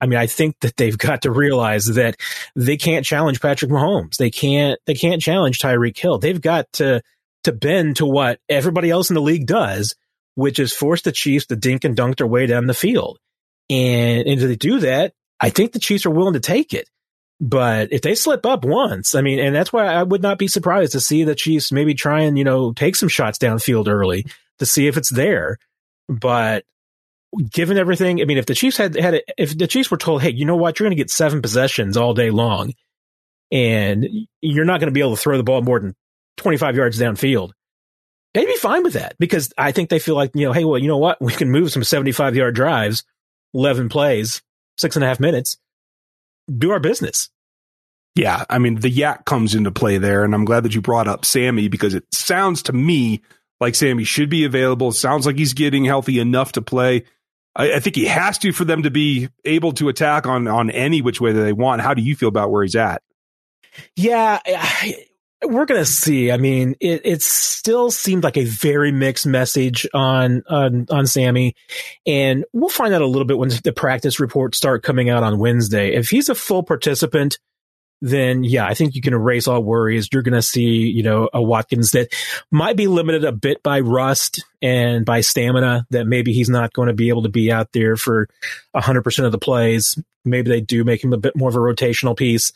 I 0.00 0.06
mean, 0.06 0.18
I 0.18 0.26
think 0.26 0.56
that 0.60 0.76
they've 0.76 0.98
got 0.98 1.22
to 1.22 1.30
realize 1.30 1.86
that 1.86 2.16
they 2.56 2.76
can't 2.76 3.04
challenge 3.04 3.40
Patrick 3.40 3.70
Mahomes. 3.70 4.16
They 4.16 4.30
can't, 4.30 4.80
they 4.86 4.94
can't 4.94 5.22
challenge 5.22 5.58
Tyreek 5.58 5.96
Hill. 5.96 6.18
They've 6.18 6.40
got 6.40 6.72
to, 6.74 7.02
to 7.44 7.52
bend 7.52 7.96
to 7.96 8.06
what 8.06 8.40
everybody 8.48 8.90
else 8.90 9.10
in 9.10 9.14
the 9.14 9.22
league 9.22 9.46
does 9.46 9.94
which 10.34 10.58
is 10.58 10.72
force 10.72 11.02
the 11.02 11.12
Chiefs 11.12 11.46
to 11.46 11.56
dink 11.56 11.84
and 11.84 11.96
dunk 11.96 12.16
their 12.18 12.26
way 12.26 12.46
down 12.46 12.66
the 12.66 12.74
field. 12.74 13.18
And, 13.70 14.26
and 14.26 14.40
if 14.40 14.40
they 14.40 14.56
do 14.56 14.80
that, 14.80 15.12
I 15.40 15.50
think 15.50 15.72
the 15.72 15.78
Chiefs 15.78 16.06
are 16.06 16.10
willing 16.10 16.34
to 16.34 16.40
take 16.40 16.74
it. 16.74 16.88
But 17.40 17.92
if 17.92 18.02
they 18.02 18.14
slip 18.14 18.46
up 18.46 18.64
once, 18.64 19.14
I 19.14 19.20
mean, 19.20 19.38
and 19.38 19.54
that's 19.54 19.72
why 19.72 19.86
I 19.86 20.02
would 20.02 20.22
not 20.22 20.38
be 20.38 20.48
surprised 20.48 20.92
to 20.92 21.00
see 21.00 21.24
the 21.24 21.34
Chiefs 21.34 21.72
maybe 21.72 21.94
try 21.94 22.22
and, 22.22 22.38
you 22.38 22.44
know, 22.44 22.72
take 22.72 22.96
some 22.96 23.08
shots 23.08 23.38
downfield 23.38 23.88
early 23.88 24.26
to 24.58 24.66
see 24.66 24.86
if 24.86 24.96
it's 24.96 25.10
there. 25.10 25.58
But 26.08 26.64
given 27.50 27.76
everything, 27.76 28.20
I 28.20 28.24
mean, 28.24 28.38
if 28.38 28.46
the 28.46 28.54
Chiefs 28.54 28.76
had 28.76 28.96
had, 28.96 29.14
a, 29.14 29.22
if 29.36 29.56
the 29.58 29.66
Chiefs 29.66 29.90
were 29.90 29.96
told, 29.96 30.22
hey, 30.22 30.30
you 30.30 30.44
know 30.44 30.56
what, 30.56 30.78
you're 30.78 30.86
going 30.86 30.96
to 30.96 31.02
get 31.02 31.10
seven 31.10 31.42
possessions 31.42 31.96
all 31.96 32.14
day 32.14 32.30
long, 32.30 32.72
and 33.50 34.06
you're 34.40 34.64
not 34.64 34.80
going 34.80 34.88
to 34.88 34.94
be 34.94 35.00
able 35.00 35.16
to 35.16 35.20
throw 35.20 35.36
the 35.36 35.42
ball 35.42 35.62
more 35.62 35.80
than 35.80 35.94
25 36.36 36.76
yards 36.76 37.00
downfield, 37.00 37.50
they'd 38.34 38.46
be 38.46 38.56
fine 38.56 38.82
with 38.82 38.94
that 38.94 39.16
because 39.18 39.52
I 39.56 39.72
think 39.72 39.88
they 39.88 39.98
feel 39.98 40.16
like, 40.16 40.32
you 40.34 40.46
know, 40.46 40.52
hey, 40.52 40.64
well, 40.64 40.78
you 40.78 40.88
know 40.88 40.98
what? 40.98 41.18
We 41.22 41.32
can 41.32 41.50
move 41.50 41.72
some 41.72 41.84
75 41.84 42.36
yard 42.36 42.54
drives, 42.54 43.04
11 43.54 43.88
plays, 43.88 44.42
six 44.76 44.96
and 44.96 45.04
a 45.04 45.08
half 45.08 45.20
minutes, 45.20 45.56
do 46.56 46.70
our 46.72 46.80
business. 46.80 47.30
Yeah. 48.14 48.44
I 48.48 48.58
mean, 48.58 48.76
the 48.76 48.90
YAC 48.90 49.24
comes 49.24 49.54
into 49.54 49.72
play 49.72 49.98
there. 49.98 50.24
And 50.24 50.34
I'm 50.34 50.44
glad 50.44 50.64
that 50.64 50.74
you 50.74 50.80
brought 50.80 51.08
up 51.08 51.24
Sammy 51.24 51.68
because 51.68 51.94
it 51.94 52.04
sounds 52.12 52.62
to 52.64 52.72
me 52.72 53.22
like 53.60 53.74
Sammy 53.74 54.04
should 54.04 54.28
be 54.28 54.44
available. 54.44 54.88
It 54.88 54.94
sounds 54.94 55.26
like 55.26 55.36
he's 55.36 55.54
getting 55.54 55.84
healthy 55.84 56.20
enough 56.20 56.52
to 56.52 56.62
play. 56.62 57.04
I, 57.56 57.74
I 57.74 57.80
think 57.80 57.96
he 57.96 58.06
has 58.06 58.38
to 58.38 58.52
for 58.52 58.64
them 58.64 58.82
to 58.82 58.90
be 58.90 59.28
able 59.44 59.72
to 59.72 59.88
attack 59.88 60.26
on, 60.26 60.46
on 60.46 60.70
any 60.70 61.02
which 61.02 61.20
way 61.20 61.32
that 61.32 61.40
they 61.40 61.52
want. 61.52 61.82
How 61.82 61.94
do 61.94 62.02
you 62.02 62.14
feel 62.14 62.28
about 62.28 62.50
where 62.50 62.62
he's 62.62 62.76
at? 62.76 63.02
Yeah, 63.96 64.38
we're 65.44 65.66
gonna 65.66 65.84
see. 65.84 66.30
I 66.30 66.36
mean, 66.36 66.76
it, 66.80 67.02
it 67.04 67.22
still 67.22 67.90
seemed 67.90 68.24
like 68.24 68.36
a 68.36 68.44
very 68.44 68.92
mixed 68.92 69.26
message 69.26 69.86
on 69.94 70.42
on 70.48 70.86
on 70.90 71.06
Sammy, 71.06 71.54
and 72.06 72.44
we'll 72.52 72.68
find 72.68 72.94
out 72.94 73.02
a 73.02 73.06
little 73.06 73.26
bit 73.26 73.38
when 73.38 73.50
the 73.62 73.72
practice 73.72 74.20
reports 74.20 74.58
start 74.58 74.82
coming 74.82 75.10
out 75.10 75.22
on 75.22 75.38
Wednesday. 75.38 75.94
If 75.94 76.10
he's 76.10 76.28
a 76.28 76.34
full 76.34 76.62
participant, 76.62 77.38
then 78.00 78.44
yeah, 78.44 78.66
I 78.66 78.74
think 78.74 78.94
you 78.94 79.00
can 79.00 79.14
erase 79.14 79.48
all 79.48 79.62
worries. 79.62 80.08
You're 80.12 80.22
going 80.22 80.34
to 80.34 80.42
see, 80.42 80.88
you 80.88 81.02
know, 81.02 81.28
a 81.32 81.42
Watkins 81.42 81.92
that 81.92 82.12
might 82.50 82.76
be 82.76 82.86
limited 82.86 83.24
a 83.24 83.32
bit 83.32 83.62
by 83.62 83.80
rust 83.80 84.44
and 84.60 85.06
by 85.06 85.20
stamina 85.22 85.86
that 85.90 86.06
maybe 86.06 86.32
he's 86.32 86.50
not 86.50 86.72
going 86.72 86.88
to 86.88 86.94
be 86.94 87.08
able 87.08 87.22
to 87.22 87.28
be 87.28 87.50
out 87.50 87.72
there 87.72 87.96
for 87.96 88.28
100% 88.74 89.24
of 89.24 89.32
the 89.32 89.38
plays. 89.38 89.98
Maybe 90.24 90.50
they 90.50 90.60
do 90.60 90.84
make 90.84 91.02
him 91.02 91.12
a 91.12 91.18
bit 91.18 91.36
more 91.36 91.48
of 91.48 91.56
a 91.56 91.58
rotational 91.58 92.16
piece. 92.16 92.52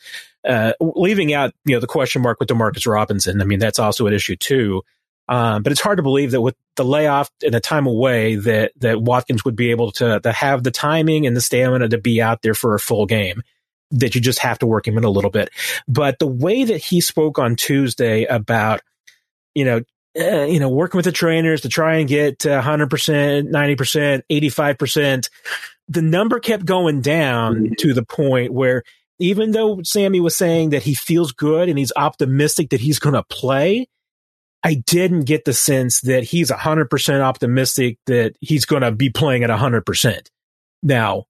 Uh, 0.47 0.73
leaving 0.79 1.33
out, 1.33 1.53
you 1.65 1.75
know, 1.75 1.79
the 1.79 1.87
question 1.87 2.21
mark 2.21 2.39
with 2.39 2.49
Demarcus 2.49 2.89
Robinson. 2.89 3.41
I 3.41 3.45
mean, 3.45 3.59
that's 3.59 3.79
also 3.79 4.07
an 4.07 4.13
issue 4.13 4.35
too. 4.35 4.83
Um, 5.27 5.61
but 5.61 5.71
it's 5.71 5.81
hard 5.81 5.97
to 5.97 6.03
believe 6.03 6.31
that 6.31 6.41
with 6.41 6.55
the 6.75 6.85
layoff 6.85 7.29
and 7.43 7.53
the 7.53 7.59
time 7.59 7.85
away 7.85 8.35
that, 8.35 8.71
that 8.77 9.01
Watkins 9.01 9.45
would 9.45 9.55
be 9.55 9.69
able 9.71 9.91
to, 9.93 10.19
to 10.19 10.31
have 10.31 10.63
the 10.63 10.71
timing 10.71 11.27
and 11.27 11.35
the 11.35 11.41
stamina 11.41 11.89
to 11.89 11.99
be 11.99 12.21
out 12.21 12.41
there 12.41 12.55
for 12.55 12.73
a 12.73 12.79
full 12.79 13.05
game 13.05 13.43
that 13.91 14.15
you 14.15 14.21
just 14.21 14.39
have 14.39 14.59
to 14.59 14.67
work 14.67 14.87
him 14.87 14.97
in 14.97 15.03
a 15.03 15.09
little 15.09 15.31
bit. 15.31 15.49
But 15.87 16.19
the 16.19 16.27
way 16.27 16.63
that 16.63 16.77
he 16.77 17.01
spoke 17.01 17.39
on 17.39 17.55
Tuesday 17.55 18.25
about, 18.25 18.81
you 19.55 19.65
know, 19.65 19.81
uh, 20.19 20.43
you 20.43 20.59
know, 20.59 20.69
working 20.69 20.97
with 20.97 21.05
the 21.05 21.11
trainers 21.11 21.61
to 21.61 21.69
try 21.69 21.97
and 21.97 22.09
get 22.09 22.39
to 22.39 22.49
100%, 22.49 23.51
90%, 23.51 24.21
85%, 24.29 25.29
the 25.87 26.01
number 26.01 26.39
kept 26.39 26.65
going 26.65 27.01
down 27.01 27.55
mm-hmm. 27.55 27.73
to 27.79 27.93
the 27.93 28.03
point 28.03 28.53
where 28.53 28.83
even 29.19 29.51
though 29.51 29.81
Sammy 29.83 30.19
was 30.19 30.35
saying 30.35 30.69
that 30.69 30.83
he 30.83 30.93
feels 30.93 31.31
good 31.31 31.69
and 31.69 31.77
he's 31.77 31.91
optimistic 31.95 32.69
that 32.69 32.79
he's 32.79 32.99
going 32.99 33.15
to 33.15 33.23
play, 33.23 33.87
I 34.63 34.75
didn't 34.75 35.21
get 35.21 35.45
the 35.45 35.53
sense 35.53 36.01
that 36.01 36.23
he's 36.23 36.51
100% 36.51 37.21
optimistic 37.21 37.97
that 38.07 38.35
he's 38.39 38.65
going 38.65 38.81
to 38.81 38.91
be 38.91 39.09
playing 39.09 39.43
at 39.43 39.49
100%. 39.49 40.27
Now, 40.81 41.25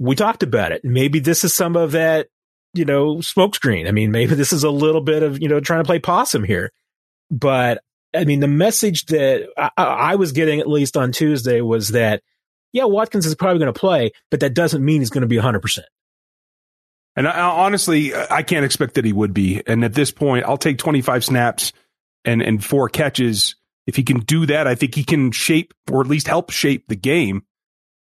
we 0.00 0.16
talked 0.16 0.42
about 0.42 0.72
it. 0.72 0.82
Maybe 0.82 1.20
this 1.20 1.44
is 1.44 1.54
some 1.54 1.76
of 1.76 1.92
that, 1.92 2.28
you 2.72 2.86
know, 2.86 3.16
smokescreen. 3.16 3.86
I 3.86 3.92
mean, 3.92 4.10
maybe 4.10 4.34
this 4.34 4.52
is 4.52 4.64
a 4.64 4.70
little 4.70 5.02
bit 5.02 5.22
of, 5.22 5.40
you 5.40 5.48
know, 5.48 5.60
trying 5.60 5.80
to 5.80 5.86
play 5.86 5.98
possum 5.98 6.42
here. 6.42 6.72
But 7.30 7.82
I 8.14 8.24
mean, 8.24 8.40
the 8.40 8.48
message 8.48 9.06
that 9.06 9.46
I, 9.56 9.70
I 9.76 10.14
was 10.16 10.32
getting 10.32 10.58
at 10.58 10.66
least 10.66 10.96
on 10.96 11.12
Tuesday 11.12 11.60
was 11.60 11.90
that, 11.90 12.22
yeah, 12.72 12.84
Watkins 12.84 13.26
is 13.26 13.34
probably 13.34 13.58
going 13.58 13.72
to 13.72 13.78
play, 13.78 14.12
but 14.30 14.40
that 14.40 14.54
doesn't 14.54 14.84
mean 14.84 15.00
he's 15.00 15.10
going 15.10 15.22
to 15.22 15.28
be 15.28 15.36
100%. 15.36 15.80
And 17.14 17.28
I, 17.28 17.40
honestly, 17.40 18.14
I 18.14 18.42
can't 18.42 18.64
expect 18.64 18.94
that 18.94 19.04
he 19.04 19.12
would 19.12 19.34
be. 19.34 19.62
And 19.66 19.84
at 19.84 19.92
this 19.92 20.10
point, 20.10 20.46
I'll 20.46 20.56
take 20.56 20.78
25 20.78 21.24
snaps 21.24 21.72
and, 22.24 22.40
and 22.40 22.64
four 22.64 22.88
catches. 22.88 23.56
If 23.86 23.96
he 23.96 24.02
can 24.02 24.20
do 24.20 24.46
that, 24.46 24.66
I 24.66 24.76
think 24.76 24.94
he 24.94 25.04
can 25.04 25.30
shape 25.30 25.74
or 25.90 26.00
at 26.00 26.06
least 26.06 26.26
help 26.26 26.50
shape 26.50 26.84
the 26.88 26.96
game. 26.96 27.42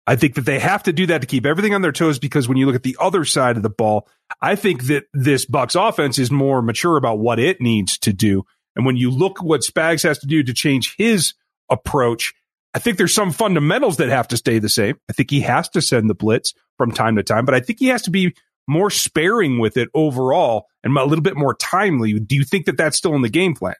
I 0.08 0.16
think 0.16 0.36
that 0.36 0.46
they 0.46 0.58
have 0.58 0.84
to 0.84 0.92
do 0.94 1.04
that 1.08 1.20
to 1.20 1.26
keep 1.26 1.44
everything 1.44 1.74
on 1.74 1.82
their 1.82 1.92
toes 1.92 2.18
because 2.18 2.48
when 2.48 2.56
you 2.56 2.64
look 2.64 2.74
at 2.74 2.82
the 2.82 2.96
other 2.98 3.26
side 3.26 3.58
of 3.58 3.62
the 3.62 3.68
ball, 3.68 4.08
I 4.40 4.56
think 4.56 4.84
that 4.84 5.04
this 5.12 5.44
Bucks 5.44 5.74
offense 5.74 6.18
is 6.18 6.30
more 6.30 6.62
mature 6.62 6.96
about 6.96 7.18
what 7.18 7.38
it 7.38 7.60
needs 7.60 7.98
to 7.98 8.14
do. 8.14 8.46
And 8.74 8.86
when 8.86 8.96
you 8.96 9.10
look 9.10 9.42
what 9.42 9.60
Spags 9.60 10.04
has 10.04 10.18
to 10.20 10.26
do 10.26 10.42
to 10.42 10.54
change 10.54 10.94
his 10.96 11.34
approach, 11.68 12.32
I 12.72 12.78
think 12.78 12.96
there's 12.96 13.12
some 13.12 13.32
fundamentals 13.32 13.98
that 13.98 14.08
have 14.08 14.28
to 14.28 14.38
stay 14.38 14.58
the 14.58 14.70
same. 14.70 14.96
I 15.10 15.12
think 15.12 15.30
he 15.30 15.42
has 15.42 15.68
to 15.70 15.82
send 15.82 16.08
the 16.08 16.14
blitz 16.14 16.54
from 16.78 16.90
time 16.90 17.16
to 17.16 17.22
time, 17.22 17.44
but 17.44 17.54
I 17.54 17.60
think 17.60 17.78
he 17.78 17.88
has 17.88 18.00
to 18.02 18.10
be 18.10 18.34
more 18.66 18.88
sparing 18.88 19.58
with 19.58 19.76
it 19.76 19.90
overall 19.92 20.68
and 20.82 20.96
a 20.96 21.04
little 21.04 21.22
bit 21.22 21.36
more 21.36 21.52
timely. 21.52 22.18
Do 22.18 22.34
you 22.34 22.44
think 22.44 22.64
that 22.64 22.78
that's 22.78 22.96
still 22.96 23.14
in 23.14 23.20
the 23.20 23.28
game 23.28 23.54
plan? 23.54 23.74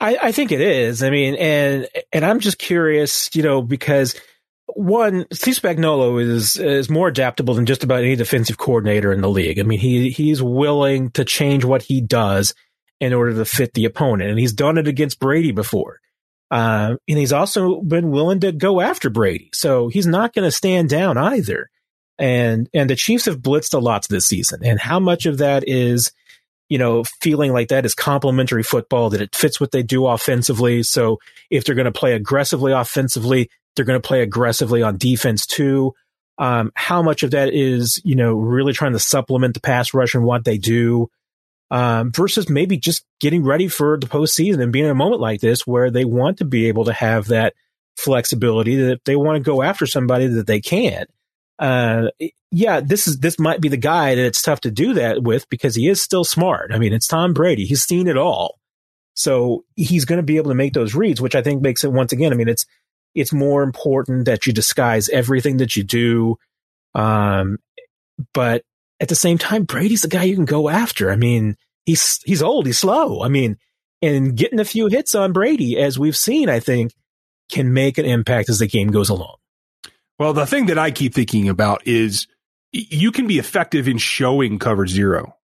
I, 0.00 0.18
I 0.22 0.32
think 0.32 0.52
it 0.52 0.60
is. 0.60 1.02
I 1.02 1.10
mean, 1.10 1.34
and 1.36 1.88
and 2.12 2.24
I'm 2.24 2.40
just 2.40 2.58
curious, 2.58 3.34
you 3.34 3.42
know, 3.42 3.62
because 3.62 4.14
one, 4.66 5.26
Steve 5.32 5.54
Spagnuolo 5.54 6.20
is 6.20 6.56
is 6.58 6.90
more 6.90 7.08
adaptable 7.08 7.54
than 7.54 7.66
just 7.66 7.84
about 7.84 8.02
any 8.02 8.16
defensive 8.16 8.58
coordinator 8.58 9.12
in 9.12 9.20
the 9.20 9.30
league. 9.30 9.58
I 9.58 9.62
mean, 9.62 9.78
he 9.78 10.10
he's 10.10 10.42
willing 10.42 11.10
to 11.12 11.24
change 11.24 11.64
what 11.64 11.82
he 11.82 12.00
does 12.00 12.54
in 13.00 13.12
order 13.12 13.34
to 13.34 13.44
fit 13.44 13.74
the 13.74 13.84
opponent, 13.84 14.30
and 14.30 14.38
he's 14.38 14.52
done 14.52 14.78
it 14.78 14.88
against 14.88 15.20
Brady 15.20 15.52
before. 15.52 16.00
Uh, 16.50 16.96
and 17.08 17.18
he's 17.18 17.32
also 17.32 17.80
been 17.80 18.10
willing 18.10 18.40
to 18.40 18.52
go 18.52 18.80
after 18.80 19.10
Brady, 19.10 19.50
so 19.52 19.88
he's 19.88 20.06
not 20.06 20.32
going 20.32 20.44
to 20.44 20.52
stand 20.52 20.88
down 20.88 21.16
either. 21.16 21.70
And 22.18 22.68
and 22.74 22.88
the 22.90 22.96
Chiefs 22.96 23.26
have 23.26 23.38
blitzed 23.38 23.74
a 23.74 23.78
lot 23.78 24.06
this 24.08 24.26
season, 24.26 24.60
and 24.62 24.80
how 24.80 25.00
much 25.00 25.26
of 25.26 25.38
that 25.38 25.64
is 25.66 26.12
you 26.68 26.78
know, 26.78 27.04
feeling 27.20 27.52
like 27.52 27.68
that 27.68 27.86
is 27.86 27.94
complementary 27.94 28.62
football, 28.62 29.10
that 29.10 29.20
it 29.20 29.34
fits 29.34 29.60
what 29.60 29.70
they 29.70 29.82
do 29.82 30.06
offensively. 30.06 30.82
So 30.82 31.18
if 31.50 31.64
they're 31.64 31.74
going 31.74 31.86
to 31.86 31.92
play 31.92 32.14
aggressively 32.14 32.72
offensively, 32.72 33.50
they're 33.74 33.84
going 33.84 34.00
to 34.00 34.06
play 34.06 34.22
aggressively 34.22 34.82
on 34.82 34.96
defense 34.96 35.46
too. 35.46 35.94
Um, 36.38 36.72
how 36.74 37.02
much 37.02 37.22
of 37.22 37.30
that 37.30 37.54
is, 37.54 38.00
you 38.04 38.16
know, 38.16 38.34
really 38.34 38.72
trying 38.72 38.92
to 38.92 38.98
supplement 38.98 39.54
the 39.54 39.60
pass 39.60 39.94
rush 39.94 40.14
and 40.14 40.24
what 40.24 40.44
they 40.44 40.58
do, 40.58 41.08
um, 41.70 42.12
versus 42.12 42.48
maybe 42.48 42.76
just 42.76 43.04
getting 43.20 43.42
ready 43.42 43.68
for 43.68 43.98
the 43.98 44.06
postseason 44.06 44.62
and 44.62 44.72
being 44.72 44.84
in 44.84 44.90
a 44.90 44.94
moment 44.94 45.20
like 45.20 45.40
this 45.40 45.66
where 45.66 45.90
they 45.90 46.04
want 46.04 46.38
to 46.38 46.44
be 46.44 46.66
able 46.68 46.84
to 46.84 46.92
have 46.92 47.26
that 47.28 47.54
flexibility 47.96 48.76
that 48.76 48.92
if 48.92 49.04
they 49.04 49.16
want 49.16 49.36
to 49.36 49.40
go 49.40 49.62
after 49.62 49.86
somebody 49.86 50.26
that 50.26 50.46
they 50.46 50.60
can 50.60 51.06
uh, 51.58 52.08
yeah, 52.50 52.80
this 52.80 53.06
is 53.06 53.18
this 53.18 53.38
might 53.38 53.60
be 53.60 53.68
the 53.68 53.76
guy 53.76 54.14
that 54.14 54.24
it's 54.24 54.42
tough 54.42 54.60
to 54.62 54.70
do 54.70 54.94
that 54.94 55.22
with 55.22 55.48
because 55.48 55.74
he 55.74 55.88
is 55.88 56.02
still 56.02 56.24
smart. 56.24 56.70
I 56.72 56.78
mean, 56.78 56.92
it's 56.92 57.06
Tom 57.06 57.32
Brady; 57.32 57.64
he's 57.64 57.82
seen 57.84 58.08
it 58.08 58.16
all, 58.16 58.58
so 59.14 59.64
he's 59.74 60.04
going 60.04 60.18
to 60.18 60.22
be 60.22 60.36
able 60.36 60.50
to 60.50 60.54
make 60.56 60.74
those 60.74 60.94
reads, 60.94 61.20
which 61.20 61.34
I 61.34 61.42
think 61.42 61.62
makes 61.62 61.84
it 61.84 61.92
once 61.92 62.12
again. 62.12 62.32
I 62.32 62.36
mean, 62.36 62.48
it's 62.48 62.66
it's 63.14 63.32
more 63.32 63.62
important 63.62 64.26
that 64.26 64.46
you 64.46 64.52
disguise 64.52 65.08
everything 65.08 65.56
that 65.58 65.76
you 65.76 65.82
do, 65.82 66.36
um, 66.94 67.58
but 68.34 68.62
at 69.00 69.08
the 69.08 69.14
same 69.14 69.38
time, 69.38 69.64
Brady's 69.64 70.02
the 70.02 70.08
guy 70.08 70.24
you 70.24 70.34
can 70.34 70.44
go 70.44 70.68
after. 70.68 71.10
I 71.10 71.16
mean, 71.16 71.56
he's 71.86 72.20
he's 72.24 72.42
old, 72.42 72.66
he's 72.66 72.78
slow. 72.78 73.22
I 73.22 73.28
mean, 73.28 73.56
and 74.02 74.36
getting 74.36 74.60
a 74.60 74.64
few 74.64 74.88
hits 74.88 75.14
on 75.14 75.32
Brady, 75.32 75.78
as 75.78 75.98
we've 75.98 76.16
seen, 76.16 76.48
I 76.48 76.60
think, 76.60 76.92
can 77.50 77.72
make 77.72 77.98
an 77.98 78.04
impact 78.04 78.50
as 78.50 78.58
the 78.58 78.66
game 78.66 78.88
goes 78.88 79.08
along. 79.08 79.36
Well, 80.18 80.32
the 80.32 80.46
thing 80.46 80.66
that 80.66 80.78
I 80.78 80.90
keep 80.90 81.14
thinking 81.14 81.48
about 81.48 81.86
is 81.86 82.26
you 82.72 83.12
can 83.12 83.26
be 83.26 83.38
effective 83.38 83.88
in 83.88 83.98
showing 83.98 84.58
cover 84.58 84.86
zero 84.86 85.36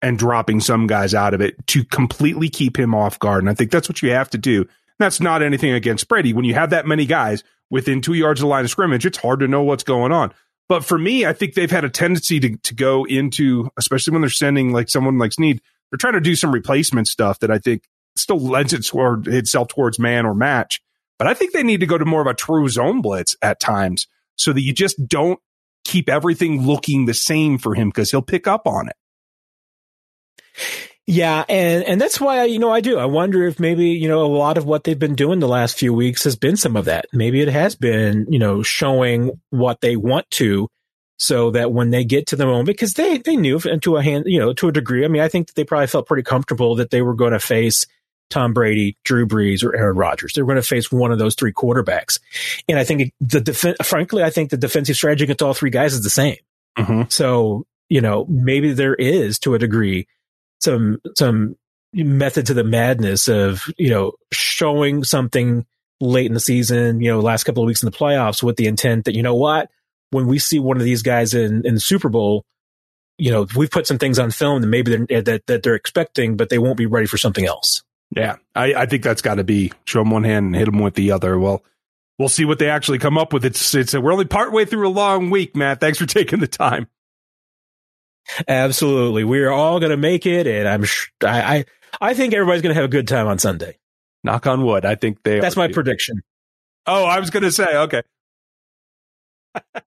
and 0.00 0.18
dropping 0.18 0.60
some 0.60 0.86
guys 0.86 1.14
out 1.14 1.34
of 1.34 1.40
it 1.40 1.66
to 1.68 1.84
completely 1.84 2.48
keep 2.48 2.78
him 2.78 2.94
off 2.94 3.18
guard. 3.18 3.42
And 3.42 3.50
I 3.50 3.54
think 3.54 3.70
that's 3.70 3.88
what 3.88 4.02
you 4.02 4.10
have 4.10 4.30
to 4.30 4.38
do. 4.38 4.66
That's 4.98 5.20
not 5.20 5.42
anything 5.42 5.72
against 5.72 6.08
Brady. 6.08 6.32
When 6.32 6.44
you 6.44 6.54
have 6.54 6.70
that 6.70 6.86
many 6.86 7.06
guys 7.06 7.42
within 7.70 8.00
two 8.00 8.14
yards 8.14 8.40
of 8.40 8.44
the 8.44 8.48
line 8.48 8.64
of 8.64 8.70
scrimmage, 8.70 9.06
it's 9.06 9.18
hard 9.18 9.40
to 9.40 9.48
know 9.48 9.62
what's 9.62 9.84
going 9.84 10.12
on. 10.12 10.32
But 10.68 10.84
for 10.84 10.98
me, 10.98 11.26
I 11.26 11.32
think 11.32 11.54
they've 11.54 11.70
had 11.70 11.84
a 11.84 11.90
tendency 11.90 12.40
to, 12.40 12.56
to 12.56 12.74
go 12.74 13.04
into, 13.04 13.70
especially 13.76 14.12
when 14.12 14.22
they're 14.22 14.30
sending 14.30 14.72
like 14.72 14.88
someone 14.88 15.18
like 15.18 15.32
Sneed, 15.32 15.60
they're 15.90 15.98
trying 15.98 16.14
to 16.14 16.20
do 16.20 16.36
some 16.36 16.52
replacement 16.52 17.08
stuff 17.08 17.40
that 17.40 17.50
I 17.50 17.58
think 17.58 17.84
still 18.16 18.38
lends 18.38 18.72
itself 18.72 19.68
towards 19.68 19.98
man 19.98 20.26
or 20.26 20.34
match. 20.34 20.80
But 21.18 21.28
I 21.28 21.34
think 21.34 21.52
they 21.52 21.62
need 21.62 21.80
to 21.80 21.86
go 21.86 21.98
to 21.98 22.04
more 22.04 22.20
of 22.20 22.26
a 22.26 22.34
true 22.34 22.68
zone 22.68 23.02
blitz 23.02 23.36
at 23.42 23.60
times 23.60 24.06
so 24.36 24.52
that 24.52 24.62
you 24.62 24.72
just 24.72 24.96
don't 25.06 25.38
keep 25.84 26.08
everything 26.08 26.66
looking 26.66 27.06
the 27.06 27.14
same 27.14 27.58
for 27.58 27.74
him 27.74 27.88
because 27.88 28.10
he'll 28.10 28.22
pick 28.22 28.46
up 28.46 28.66
on 28.66 28.88
it. 28.88 28.96
Yeah, 31.06 31.44
and 31.48 31.82
and 31.84 32.00
that's 32.00 32.20
why 32.20 32.44
you 32.44 32.60
know 32.60 32.70
I 32.70 32.80
do. 32.80 32.96
I 32.96 33.06
wonder 33.06 33.46
if 33.46 33.58
maybe 33.58 33.86
you 33.86 34.06
know 34.06 34.24
a 34.24 34.26
lot 34.26 34.56
of 34.56 34.64
what 34.64 34.84
they've 34.84 34.98
been 34.98 35.16
doing 35.16 35.40
the 35.40 35.48
last 35.48 35.76
few 35.76 35.92
weeks 35.92 36.22
has 36.24 36.36
been 36.36 36.56
some 36.56 36.76
of 36.76 36.84
that. 36.84 37.06
Maybe 37.12 37.40
it 37.40 37.48
has 37.48 37.74
been 37.74 38.26
you 38.28 38.38
know 38.38 38.62
showing 38.62 39.32
what 39.50 39.80
they 39.80 39.96
want 39.96 40.30
to, 40.32 40.68
so 41.16 41.50
that 41.50 41.72
when 41.72 41.90
they 41.90 42.04
get 42.04 42.28
to 42.28 42.36
the 42.36 42.46
moment, 42.46 42.66
because 42.66 42.94
they 42.94 43.18
they 43.18 43.34
knew 43.34 43.60
and 43.64 43.82
to 43.82 43.96
a 43.96 44.02
hand 44.02 44.24
you 44.26 44.38
know 44.38 44.52
to 44.52 44.68
a 44.68 44.72
degree. 44.72 45.04
I 45.04 45.08
mean, 45.08 45.22
I 45.22 45.28
think 45.28 45.48
that 45.48 45.56
they 45.56 45.64
probably 45.64 45.88
felt 45.88 46.06
pretty 46.06 46.22
comfortable 46.22 46.76
that 46.76 46.90
they 46.90 47.02
were 47.02 47.14
going 47.14 47.32
to 47.32 47.40
face 47.40 47.84
Tom 48.30 48.52
Brady, 48.54 48.96
Drew 49.04 49.26
Brees, 49.26 49.62
or 49.62 49.76
Aaron 49.76 49.96
Rodgers. 49.96 50.32
They're 50.32 50.44
going 50.44 50.56
to 50.56 50.62
face 50.62 50.90
one 50.90 51.12
of 51.12 51.18
those 51.18 51.34
three 51.34 51.52
quarterbacks. 51.52 52.18
And 52.68 52.78
I 52.78 52.84
think 52.84 53.12
the 53.20 53.40
def- 53.40 53.76
frankly, 53.84 54.22
I 54.22 54.30
think 54.30 54.50
the 54.50 54.56
defensive 54.56 54.96
strategy 54.96 55.24
against 55.24 55.42
all 55.42 55.54
three 55.54 55.70
guys 55.70 55.92
is 55.92 56.02
the 56.02 56.10
same. 56.10 56.38
Mm-hmm. 56.78 57.02
So, 57.10 57.66
you 57.90 58.00
know, 58.00 58.24
maybe 58.28 58.72
there 58.72 58.94
is 58.94 59.38
to 59.40 59.54
a 59.54 59.58
degree 59.58 60.06
some, 60.60 61.00
some 61.16 61.56
method 61.92 62.46
to 62.46 62.54
the 62.54 62.64
madness 62.64 63.28
of, 63.28 63.70
you 63.76 63.90
know, 63.90 64.12
showing 64.32 65.04
something 65.04 65.66
late 66.00 66.26
in 66.26 66.34
the 66.34 66.40
season, 66.40 67.00
you 67.00 67.10
know, 67.10 67.20
last 67.20 67.44
couple 67.44 67.62
of 67.62 67.66
weeks 67.66 67.82
in 67.82 67.90
the 67.90 67.96
playoffs 67.96 68.42
with 68.42 68.56
the 68.56 68.66
intent 68.66 69.04
that, 69.04 69.14
you 69.14 69.22
know 69.22 69.34
what, 69.34 69.70
when 70.10 70.26
we 70.26 70.38
see 70.38 70.58
one 70.58 70.78
of 70.78 70.84
these 70.84 71.02
guys 71.02 71.34
in, 71.34 71.66
in 71.66 71.74
the 71.74 71.80
Super 71.80 72.08
Bowl, 72.08 72.44
you 73.18 73.30
know, 73.30 73.46
we've 73.54 73.70
put 73.70 73.86
some 73.86 73.98
things 73.98 74.18
on 74.18 74.30
film 74.30 74.62
that 74.62 74.68
maybe 74.68 74.96
they're, 74.96 75.22
that, 75.22 75.46
that 75.46 75.62
they're 75.62 75.74
expecting, 75.74 76.36
but 76.36 76.48
they 76.48 76.58
won't 76.58 76.78
be 76.78 76.86
ready 76.86 77.06
for 77.06 77.18
something 77.18 77.44
else. 77.44 77.82
Yeah, 78.14 78.36
I, 78.54 78.74
I 78.74 78.86
think 78.86 79.02
that's 79.02 79.22
got 79.22 79.36
to 79.36 79.44
be 79.44 79.72
show 79.84 80.00
them 80.00 80.10
one 80.10 80.24
hand 80.24 80.46
and 80.46 80.56
hit 80.56 80.66
them 80.66 80.78
with 80.80 80.94
the 80.94 81.12
other. 81.12 81.38
Well, 81.38 81.62
we'll 82.18 82.28
see 82.28 82.44
what 82.44 82.58
they 82.58 82.68
actually 82.68 82.98
come 82.98 83.16
up 83.16 83.32
with. 83.32 83.44
It's 83.44 83.74
it's 83.74 83.94
we're 83.94 84.12
only 84.12 84.26
part 84.26 84.52
way 84.52 84.64
through 84.64 84.86
a 84.86 84.90
long 84.90 85.30
week, 85.30 85.56
Matt. 85.56 85.80
Thanks 85.80 85.98
for 85.98 86.06
taking 86.06 86.40
the 86.40 86.46
time. 86.46 86.88
Absolutely, 88.46 89.24
we 89.24 89.40
are 89.40 89.50
all 89.50 89.80
going 89.80 89.90
to 89.90 89.96
make 89.96 90.26
it, 90.26 90.46
and 90.46 90.68
I'm 90.68 90.84
sh- 90.84 91.10
I, 91.22 91.56
I 91.56 91.64
I 92.00 92.14
think 92.14 92.34
everybody's 92.34 92.62
going 92.62 92.74
to 92.74 92.80
have 92.80 92.88
a 92.88 92.92
good 92.92 93.08
time 93.08 93.26
on 93.26 93.38
Sunday. 93.38 93.78
Knock 94.24 94.46
on 94.46 94.62
wood. 94.64 94.84
I 94.84 94.94
think 94.94 95.22
they. 95.22 95.40
That's 95.40 95.56
my 95.56 95.66
too. 95.68 95.74
prediction. 95.74 96.22
Oh, 96.86 97.04
I 97.04 97.18
was 97.18 97.30
going 97.30 97.42
to 97.44 97.52
say 97.52 97.76
okay. 97.76 98.02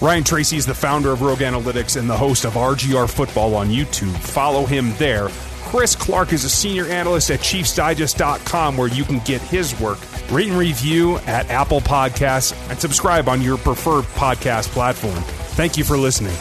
Ryan 0.00 0.22
Tracy 0.22 0.56
is 0.56 0.64
the 0.64 0.74
founder 0.74 1.10
of 1.10 1.22
Rogue 1.22 1.40
Analytics 1.40 1.98
and 1.98 2.08
the 2.08 2.16
host 2.16 2.44
of 2.44 2.52
RGR 2.54 3.10
Football 3.10 3.56
on 3.56 3.68
YouTube. 3.68 4.16
Follow 4.18 4.64
him 4.64 4.92
there. 4.96 5.28
Chris 5.64 5.96
Clark 5.96 6.32
is 6.32 6.44
a 6.44 6.48
senior 6.48 6.86
analyst 6.86 7.32
at 7.32 7.40
ChiefsDigest.com 7.40 8.76
where 8.76 8.88
you 8.88 9.02
can 9.02 9.18
get 9.20 9.42
his 9.42 9.78
work. 9.80 9.98
Rate 10.30 10.48
and 10.48 10.56
review 10.56 11.18
at 11.26 11.50
Apple 11.50 11.80
Podcasts 11.80 12.54
and 12.70 12.78
subscribe 12.78 13.28
on 13.28 13.42
your 13.42 13.58
preferred 13.58 14.04
podcast 14.14 14.68
platform. 14.68 15.22
Thank 15.56 15.76
you 15.76 15.82
for 15.82 15.98
listening. 15.98 16.36